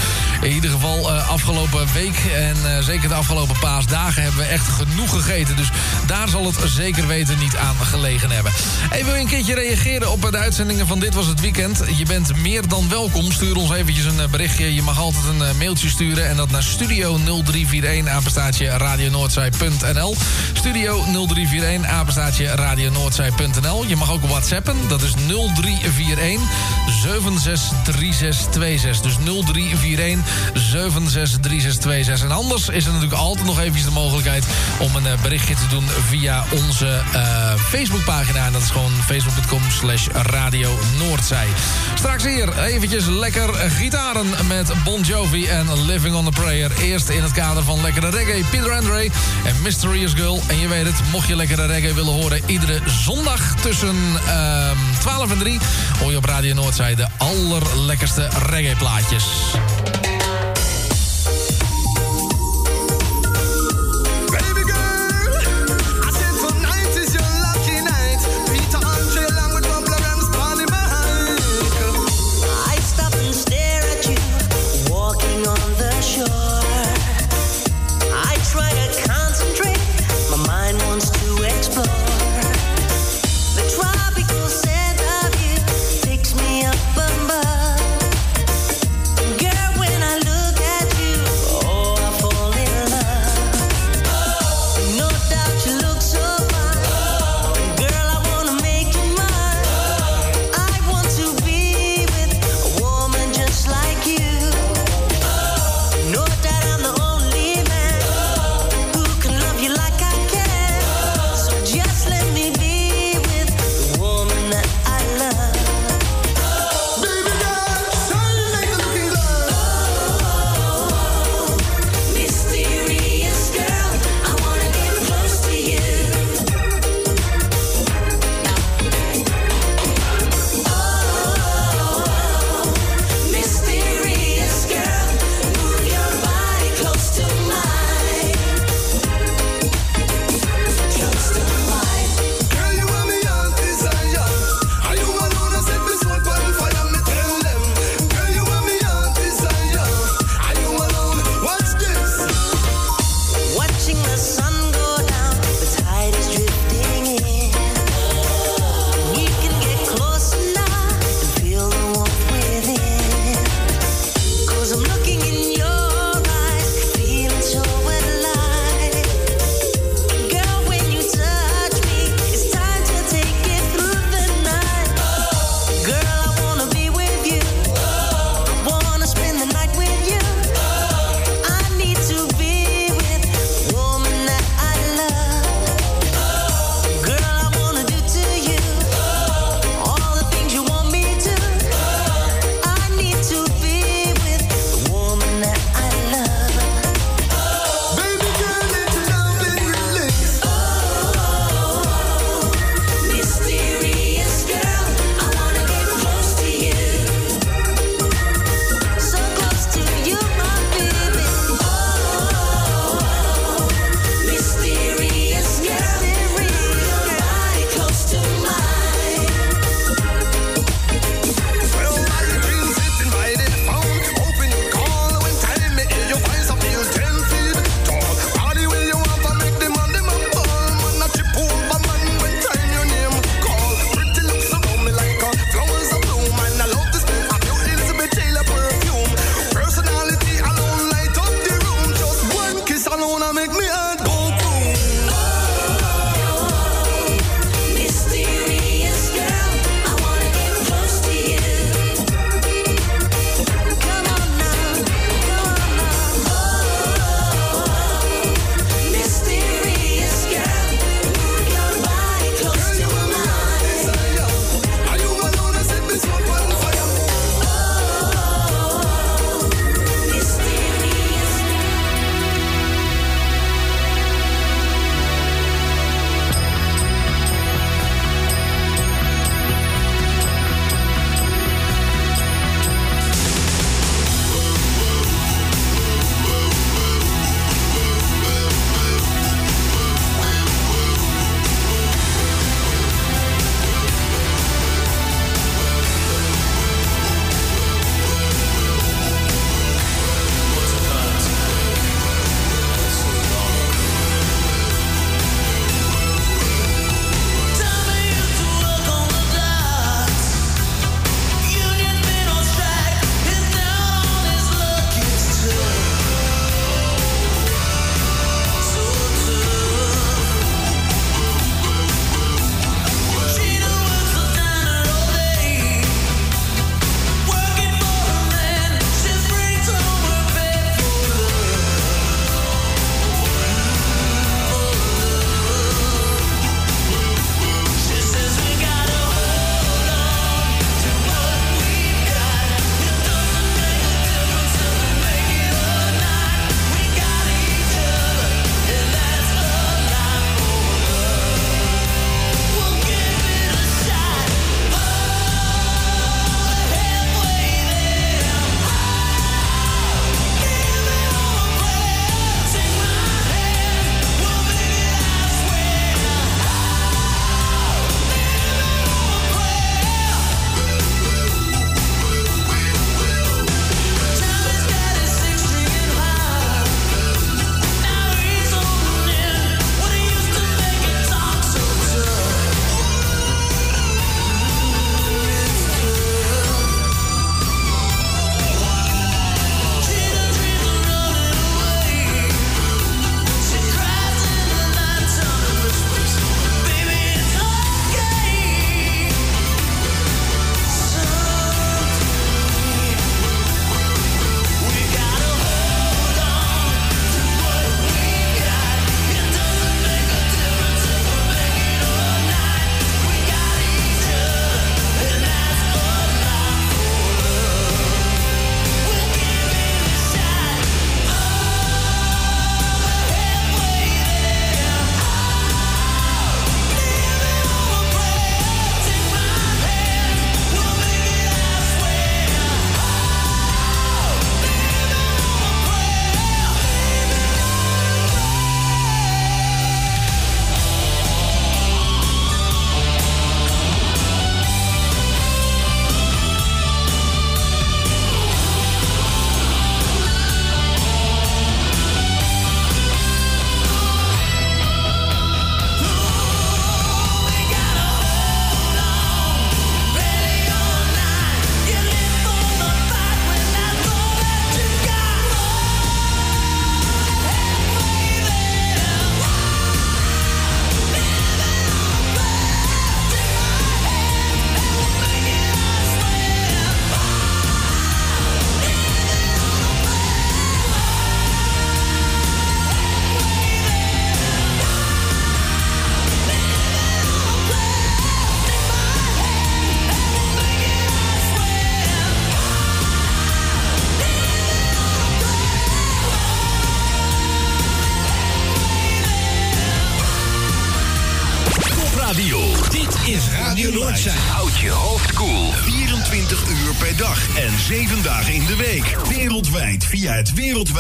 In 0.42 0.52
ieder 0.52 0.70
geval 0.70 1.12
afgelopen 1.12 1.88
week 1.94 2.18
en 2.36 2.84
zeker 2.84 3.10
de 3.10 3.16
afgelopen 3.16 3.60
paasdagen... 3.60 4.22
hebben 4.22 4.40
we 4.40 4.48
echt 4.48 4.68
genoeg 4.68 5.10
gegeten. 5.10 5.56
Dus 5.56 5.70
daar 6.06 6.30
zal 6.30 6.46
het 6.46 6.56
zeker 6.66 7.08
weten 7.08 7.40
niet 7.40 7.56
aan 7.56 7.76
gelegen 7.86 8.32
hebben. 8.32 8.52
Hey, 8.90 9.06
wil 9.06 9.14
je 9.14 9.22
een 9.22 9.28
keertje 9.28 9.54
reageren 9.54 10.12
op 10.12 10.32
de 10.32 10.38
uitzendingen 10.38 10.88
van 10.88 11.00
Dit 11.00 11.14
Was 11.14 11.28
Het 11.28 11.42
Weekend? 11.42 11.77
Je 11.86 12.06
bent 12.06 12.36
meer 12.36 12.68
dan 12.68 12.90
welkom. 12.90 13.32
Stuur 13.32 13.56
ons 13.56 13.72
eventjes 13.72 14.06
een 14.06 14.20
eh, 14.20 14.28
berichtje. 14.28 14.74
Je 14.74 14.82
mag 14.82 15.00
altijd 15.00 15.26
een 15.26 15.42
eh, 15.42 15.54
mailtje 15.58 15.90
sturen. 15.90 16.30
En 16.30 16.36
dat 16.36 16.52
naar 16.52 16.64
studio 16.64 17.18
0341 17.18 18.14
apenstaatje 18.14 18.68
radionoordzij.nl. 18.68 20.16
Studio 20.54 21.04
0341 21.04 21.92
apenstaatje 21.92 22.46
radionoordzij.nl. 22.46 23.86
Je 23.86 23.96
mag 23.96 24.12
ook 24.12 24.26
whatsappen. 24.26 24.76
Dat 24.88 25.02
is 25.02 25.14
0341 25.14 26.40
763626. 27.02 29.02
Dus 29.02 29.16
0341 29.16 30.26
763626. 30.54 32.24
En 32.24 32.32
anders 32.32 32.70
is 32.70 32.86
er 32.86 32.92
natuurlijk 32.92 33.22
altijd 33.22 33.46
nog 33.46 33.60
eventjes 33.60 33.86
de 33.86 33.92
mogelijkheid... 33.92 34.46
om 34.80 34.96
een 34.96 35.08
eh, 35.08 35.22
berichtje 35.22 35.56
te 35.56 35.68
doen 35.70 35.86
via 36.10 36.44
onze 36.52 37.02
eh, 37.14 37.54
Facebookpagina. 37.56 38.46
En 38.46 38.52
dat 38.52 38.62
is 38.62 38.70
gewoon 38.70 38.92
facebook.com 39.06 39.62
slash 39.72 40.08
radio 40.08 40.80
Noordzij. 40.98 41.48
Straks 41.96 42.24
hier 42.24 42.64
eventjes 42.64 43.06
lekker 43.06 43.54
gitaren 43.54 44.28
met 44.48 44.72
Bon 44.84 45.02
Jovi 45.02 45.46
en 45.48 45.86
Living 45.86 46.16
on 46.16 46.28
a 46.28 46.30
Prayer. 46.30 46.72
Eerst 46.82 47.10
in 47.10 47.24
het 47.24 47.32
kader 47.32 47.64
van 47.64 47.82
lekkere 47.82 48.10
reggae, 48.10 48.44
Peter 48.50 48.72
Andre 48.72 49.10
en 49.44 49.56
Mysterious 49.62 50.14
Girl. 50.14 50.42
En 50.48 50.60
je 50.60 50.68
weet 50.68 50.86
het, 50.86 50.96
mocht 51.12 51.28
je 51.28 51.36
lekkere 51.36 51.66
reggae 51.66 51.94
willen 51.94 52.14
horen... 52.14 52.42
iedere 52.46 52.82
zondag 52.86 53.56
tussen 53.62 53.98
ehm 54.28 54.78
12 55.00 55.32
en 55.32 55.38
3 55.38 55.60
hoor 56.00 56.12
je 56.12 56.18
op 56.18 56.26
Radio 56.26 56.54
Noordzij... 56.54 56.96
de 56.96 57.08
allerlekkerste 57.18 58.30
reggae 58.50 58.76
plaatjes. 58.76 59.26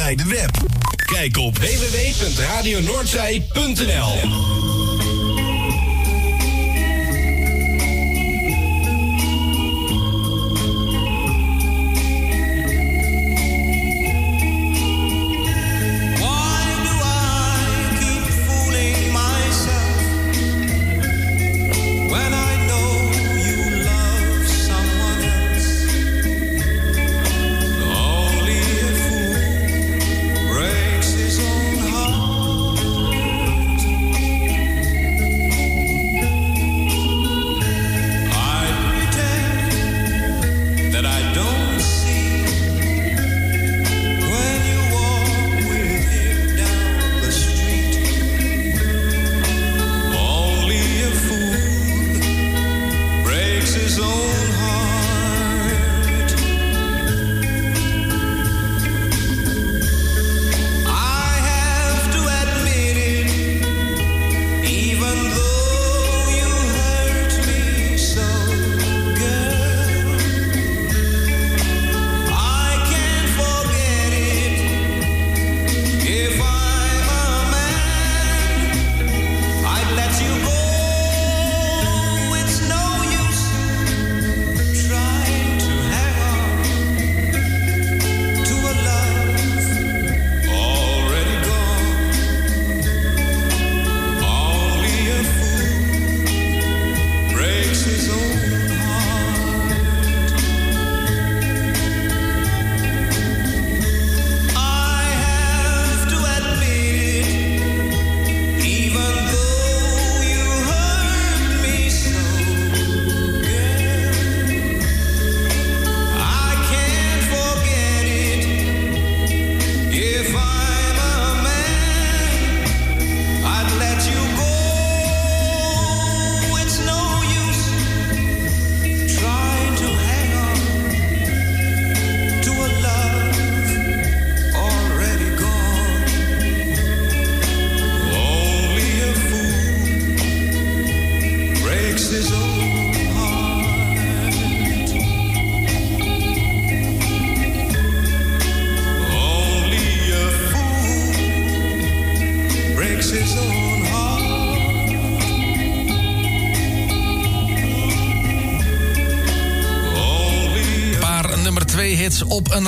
guide 0.07 0.19
them. 0.19 0.46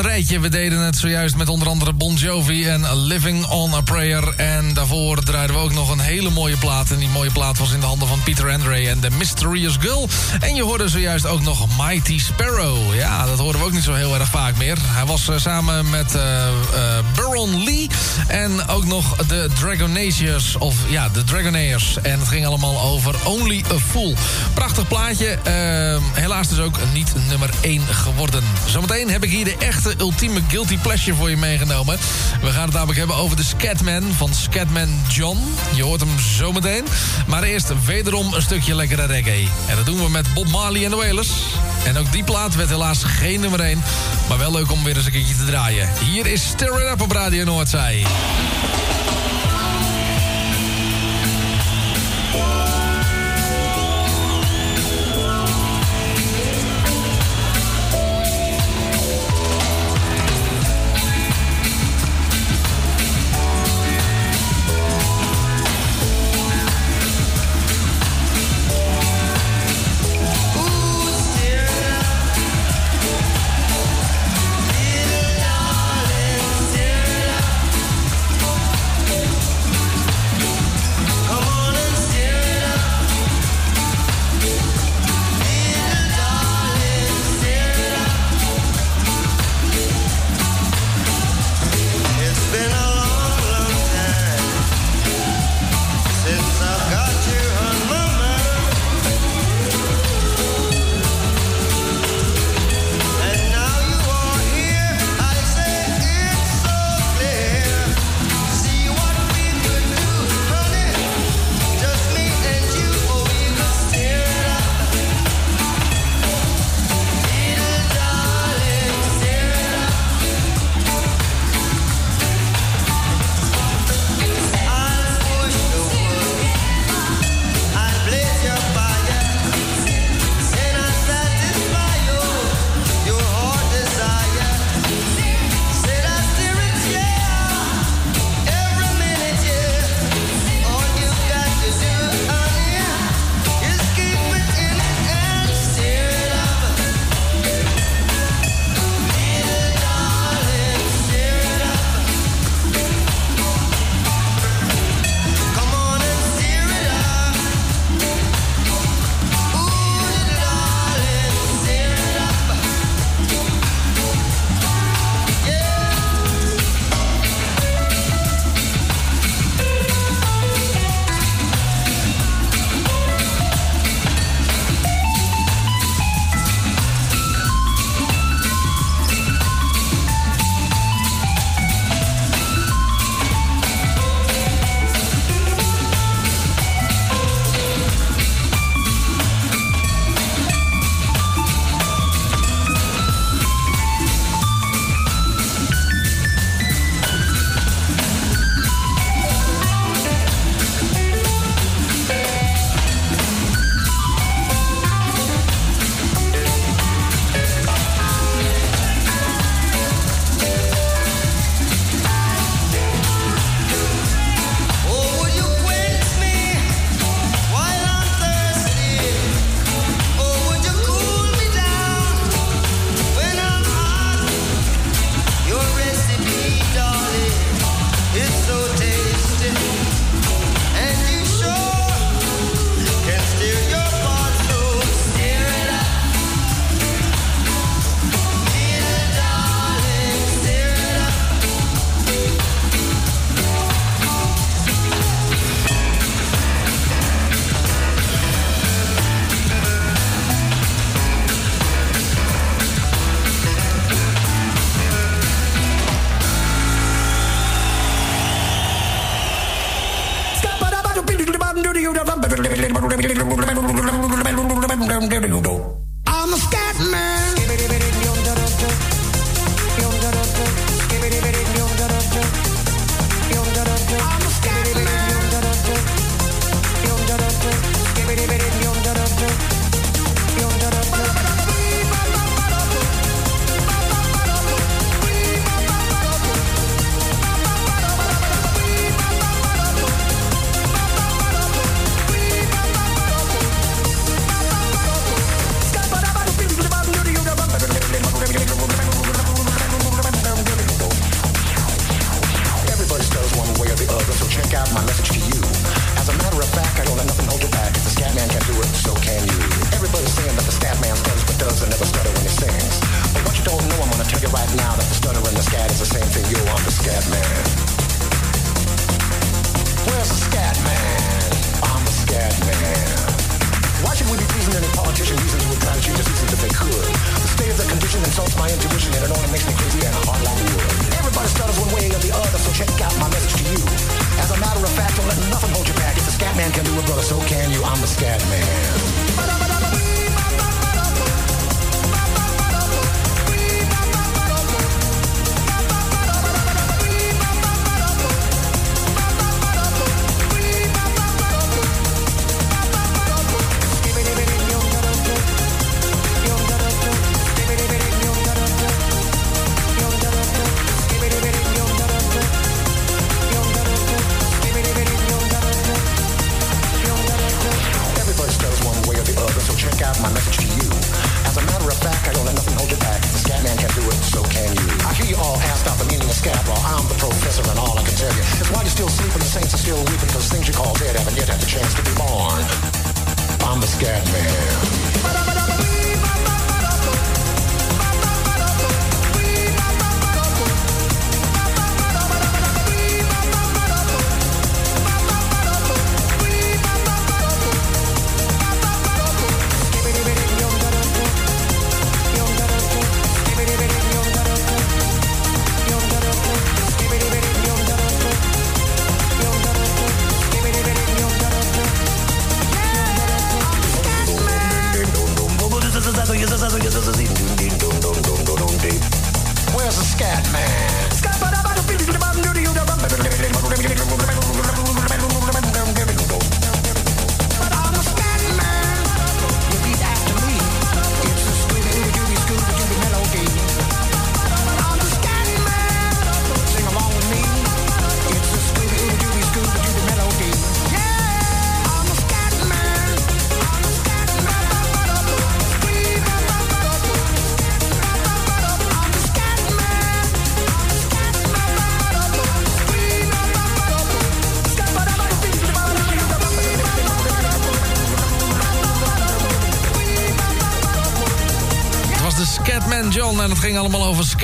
Rijtje. 0.01 0.39
We 0.39 0.49
deden 0.49 0.79
het 0.79 0.97
zojuist 0.97 1.35
met 1.35 1.49
onder 1.49 1.67
andere 1.67 1.93
Bon 1.93 2.15
Jovi 2.15 2.67
en 2.67 2.95
Living 2.95 3.45
on 3.45 3.73
a 3.73 3.81
Prayer. 3.81 4.33
En 4.35 4.73
daarvoor 4.73 5.23
draaiden 5.23 5.55
we 5.55 5.61
ook 5.61 5.73
nog 5.73 5.91
een 5.91 5.99
hele 5.99 6.29
mooie 6.29 6.57
plaat. 6.57 6.91
En 6.91 6.97
die 6.97 7.09
mooie 7.09 7.31
plaat 7.31 7.57
was 7.57 7.71
in 7.71 7.79
de 7.79 7.85
handen 7.85 8.07
van 8.07 8.23
Peter 8.23 8.51
Andre 8.51 8.89
en 8.89 8.99
The 8.99 9.09
Mysterious 9.09 9.75
Girl. 9.79 10.09
En 10.39 10.55
je 10.55 10.63
hoorde 10.63 10.89
zojuist 10.89 11.25
ook 11.25 11.41
nog 11.41 11.68
Mighty 11.87 12.19
Sparrow. 12.19 12.95
Ja, 12.95 13.25
dat 13.25 13.39
horen 13.39 13.59
we 13.59 13.65
ook 13.65 13.71
niet 13.71 13.83
zo 13.83 13.93
heel 13.93 14.15
erg 14.15 14.29
vaak 14.29 14.57
meer. 14.57 14.77
Hij 14.81 15.05
was 15.05 15.27
eh, 15.27 15.37
samen 15.37 15.89
met 15.89 16.15
eh, 16.15 16.21
Baron 17.15 17.63
Lee 17.63 17.89
en 18.27 18.67
ook 18.67 18.85
nog 18.85 19.15
de 19.15 19.49
Dragonaceers. 19.59 20.57
Of 20.57 20.75
ja, 20.89 21.09
de 21.09 21.23
Dragonaires. 21.23 21.97
En 22.01 22.19
het 22.19 22.27
ging 22.27 22.45
allemaal 22.45 22.81
over 22.81 23.15
Only 23.23 23.63
a 23.71 23.77
Fool. 23.89 24.15
Prachtig 24.53 24.87
plaatje. 24.87 25.27
Eh, 25.27 25.97
helaas 26.11 26.47
dus 26.47 26.59
ook 26.59 26.77
niet 26.93 27.13
nummer 27.27 27.49
1 27.61 27.81
geworden. 27.81 28.43
Zometeen 28.65 29.09
heb 29.09 29.23
ik 29.23 29.31
hier 29.31 29.45
de 29.45 29.55
echte 29.59 29.93
ultieme 29.99 30.41
guilty 30.47 30.77
pleasure 30.77 31.15
voor 31.15 31.29
je 31.29 31.37
meegenomen. 31.37 31.97
We 32.41 32.51
gaan 32.51 32.65
het 32.65 32.73
namelijk 32.73 32.99
hebben 32.99 33.15
over 33.15 33.37
de 33.37 33.43
Scatman 33.43 34.03
van 34.17 34.33
Scatman 34.33 35.01
John. 35.07 35.37
Je 35.73 35.83
hoort 35.83 35.99
hem 35.99 36.19
zometeen. 36.37 36.85
Maar 37.27 37.43
eerst 37.43 37.85
wederom 37.85 38.33
een 38.33 38.41
stukje 38.41 38.75
lekkere 38.75 39.05
reggae. 39.05 39.47
En 39.67 39.75
dat 39.75 39.85
doen 39.85 40.03
we 40.03 40.09
met 40.09 40.33
Bob 40.33 40.47
Marley 40.47 40.83
en 40.83 40.89
de 40.89 40.95
Wailers. 40.95 41.29
En 41.83 41.97
ook 41.97 42.11
die 42.11 42.23
plaat 42.23 42.55
werd 42.55 42.69
helaas 42.69 43.03
geen 43.03 43.39
nummer 43.39 43.59
1. 43.59 43.83
Maar 44.27 44.37
wel 44.37 44.51
leuk 44.51 44.71
om 44.71 44.83
weer 44.83 44.95
eens 44.95 45.05
een 45.05 45.11
keertje 45.11 45.35
te 45.35 45.45
draaien. 45.45 45.89
Hier 45.99 46.25
is 46.25 46.47
Stir 46.47 46.81
It 46.81 46.91
Up 46.91 47.01
op 47.01 47.11
Radio 47.11 47.43
Noordzij. 47.43 48.05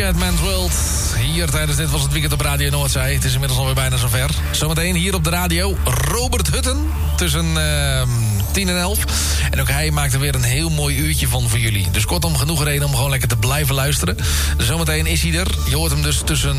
Scatman's 0.06 0.41
World. 0.41 0.73
Hier 1.18 1.49
tijdens 1.49 1.77
dit 1.77 1.91
was 1.91 2.02
het 2.02 2.11
weekend 2.11 2.34
op 2.34 2.41
Radio 2.41 2.69
Noordzee. 2.69 3.14
Het 3.14 3.23
is 3.23 3.34
inmiddels 3.34 3.60
alweer 3.60 3.76
bijna 3.76 3.98
zover. 3.98 4.30
Zometeen 4.52 4.95
hier 4.95 5.14
op 5.14 5.23
de 5.23 5.30
radio 5.30 5.77
Robert 5.84 6.49
Hutten 6.49 6.91
tussen 7.15 7.57
ehm 7.57 8.10
10 8.52 8.69
en 8.69 8.80
11. 8.80 8.99
En 9.52 9.61
ook 9.61 9.69
hij 9.69 9.91
maakt 9.91 10.14
er 10.14 10.19
weer 10.19 10.36
een 10.36 10.44
heel 10.44 10.69
mooi 10.69 10.98
uurtje 10.98 11.27
van 11.27 11.49
voor 11.49 11.60
jullie. 11.60 11.91
Dus 11.91 12.06
kortom, 12.06 12.36
genoeg 12.38 12.64
reden 12.64 12.88
om 12.88 12.95
gewoon 12.95 13.10
lekker 13.10 13.27
te 13.27 13.38
blijven 13.38 13.76
luisteren. 13.76 14.18
Zometeen 14.57 15.06
is 15.06 15.22
hij 15.22 15.40
er. 15.40 15.48
Je 15.69 15.76
hoort 15.76 15.91
hem 15.91 16.02
dus 16.02 16.22
tussen 16.26 16.57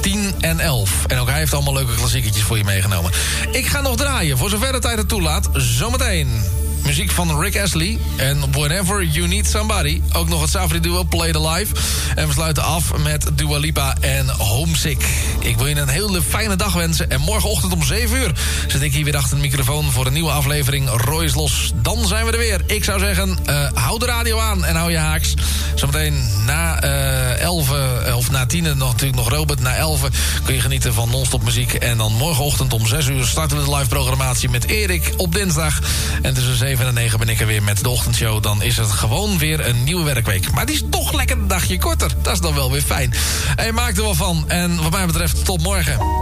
10 0.00 0.34
en 0.40 0.60
11. 0.60 1.06
En 1.06 1.18
ook 1.18 1.28
hij 1.28 1.38
heeft 1.38 1.54
allemaal 1.54 1.74
leuke 1.74 1.94
klassieketjes 1.94 2.42
voor 2.42 2.58
je 2.58 2.64
meegenomen. 2.64 3.12
Ik 3.50 3.66
ga 3.66 3.80
nog 3.80 3.96
draaien, 3.96 4.38
voor 4.38 4.50
zover 4.50 4.72
de 4.72 4.78
tijd 4.78 4.98
het 4.98 5.08
toelaat. 5.08 5.48
Zometeen. 5.52 6.43
Muziek 6.84 7.10
van 7.10 7.40
Rick 7.40 7.58
Astley. 7.58 7.98
En 8.16 8.52
Whenever 8.52 9.04
You 9.04 9.28
Need 9.28 9.46
Somebody. 9.46 10.02
Ook 10.12 10.28
nog 10.28 10.40
het 10.40 10.50
Safri 10.50 10.80
duo 10.80 11.04
Play 11.04 11.32
the 11.32 11.48
Live. 11.48 11.74
En 12.14 12.26
we 12.26 12.32
sluiten 12.32 12.62
af 12.62 12.96
met 12.96 13.30
Dua 13.34 13.58
Lipa 13.58 13.96
en 14.00 14.28
Homesick. 14.28 15.06
Ik 15.40 15.56
wil 15.56 15.66
je 15.66 15.74
een 15.74 15.88
hele 15.88 16.22
fijne 16.22 16.56
dag 16.56 16.72
wensen. 16.72 17.10
En 17.10 17.20
morgenochtend 17.20 17.72
om 17.72 17.82
7 17.82 18.16
uur 18.16 18.32
zit 18.66 18.82
ik 18.82 18.92
hier 18.92 19.04
weer 19.04 19.16
achter 19.16 19.36
de 19.36 19.42
microfoon... 19.42 19.90
voor 19.90 20.06
een 20.06 20.12
nieuwe 20.12 20.30
aflevering 20.30 20.88
Roy's 20.90 21.34
Los. 21.34 21.72
Dan 21.82 22.06
zijn 22.06 22.26
we 22.26 22.32
er 22.32 22.38
weer. 22.38 22.60
Ik 22.66 22.84
zou 22.84 22.98
zeggen, 22.98 23.38
eh, 23.44 23.68
hou 23.74 23.98
de 23.98 24.06
radio 24.06 24.38
aan 24.38 24.64
en 24.64 24.76
hou 24.76 24.90
je 24.90 24.98
haaks. 24.98 25.34
Zometeen 25.74 26.28
na 26.44 26.80
eh 26.80 27.40
11, 27.40 27.70
eh, 27.70 28.16
of 28.16 28.30
na 28.30 28.46
10 28.46 28.62
nog, 28.62 28.90
natuurlijk 28.90 29.16
nog 29.16 29.28
Robert. 29.28 29.60
Na 29.60 29.74
11 29.74 30.00
kun 30.44 30.54
je 30.54 30.60
genieten 30.60 30.94
van 30.94 31.10
non-stop 31.10 31.44
muziek. 31.44 31.74
En 31.74 31.96
dan 31.96 32.12
morgenochtend 32.12 32.72
om 32.72 32.86
6 32.86 33.06
uur 33.06 33.24
starten 33.24 33.58
we 33.58 33.64
de 33.64 33.76
live 33.76 33.88
programmatie 33.88 34.48
met 34.48 34.66
Erik 34.66 35.14
op 35.16 35.34
dinsdag. 35.34 35.80
En 36.22 36.34
tussen 36.34 36.56
7 36.56 36.86
en 36.86 36.94
9 36.94 37.18
ben 37.18 37.28
ik 37.28 37.40
er 37.40 37.46
weer 37.46 37.62
met 37.62 37.82
de 37.82 37.88
ochtendshow. 37.88 38.42
Dan 38.42 38.62
is 38.62 38.76
het 38.76 38.90
gewoon 38.90 39.38
weer 39.38 39.68
een 39.68 39.84
nieuwe 39.84 40.04
werkweek. 40.04 40.52
Maar 40.52 40.66
die 40.66 40.74
is 40.74 40.82
toch 40.90 41.12
lekker 41.12 41.36
een 41.36 41.48
dagje 41.48 41.78
korter. 41.78 42.10
Dat 42.22 42.32
is 42.32 42.40
dan 42.40 42.54
wel 42.54 42.70
weer 42.70 42.82
fijn. 42.82 43.14
En 43.56 43.74
maak 43.74 43.96
er 43.96 44.02
wel 44.02 44.14
van. 44.14 44.44
En 44.48 44.82
wat 44.82 44.90
mij 44.90 45.06
betreft, 45.06 45.44
tot 45.44 45.62
morgen. 45.62 46.13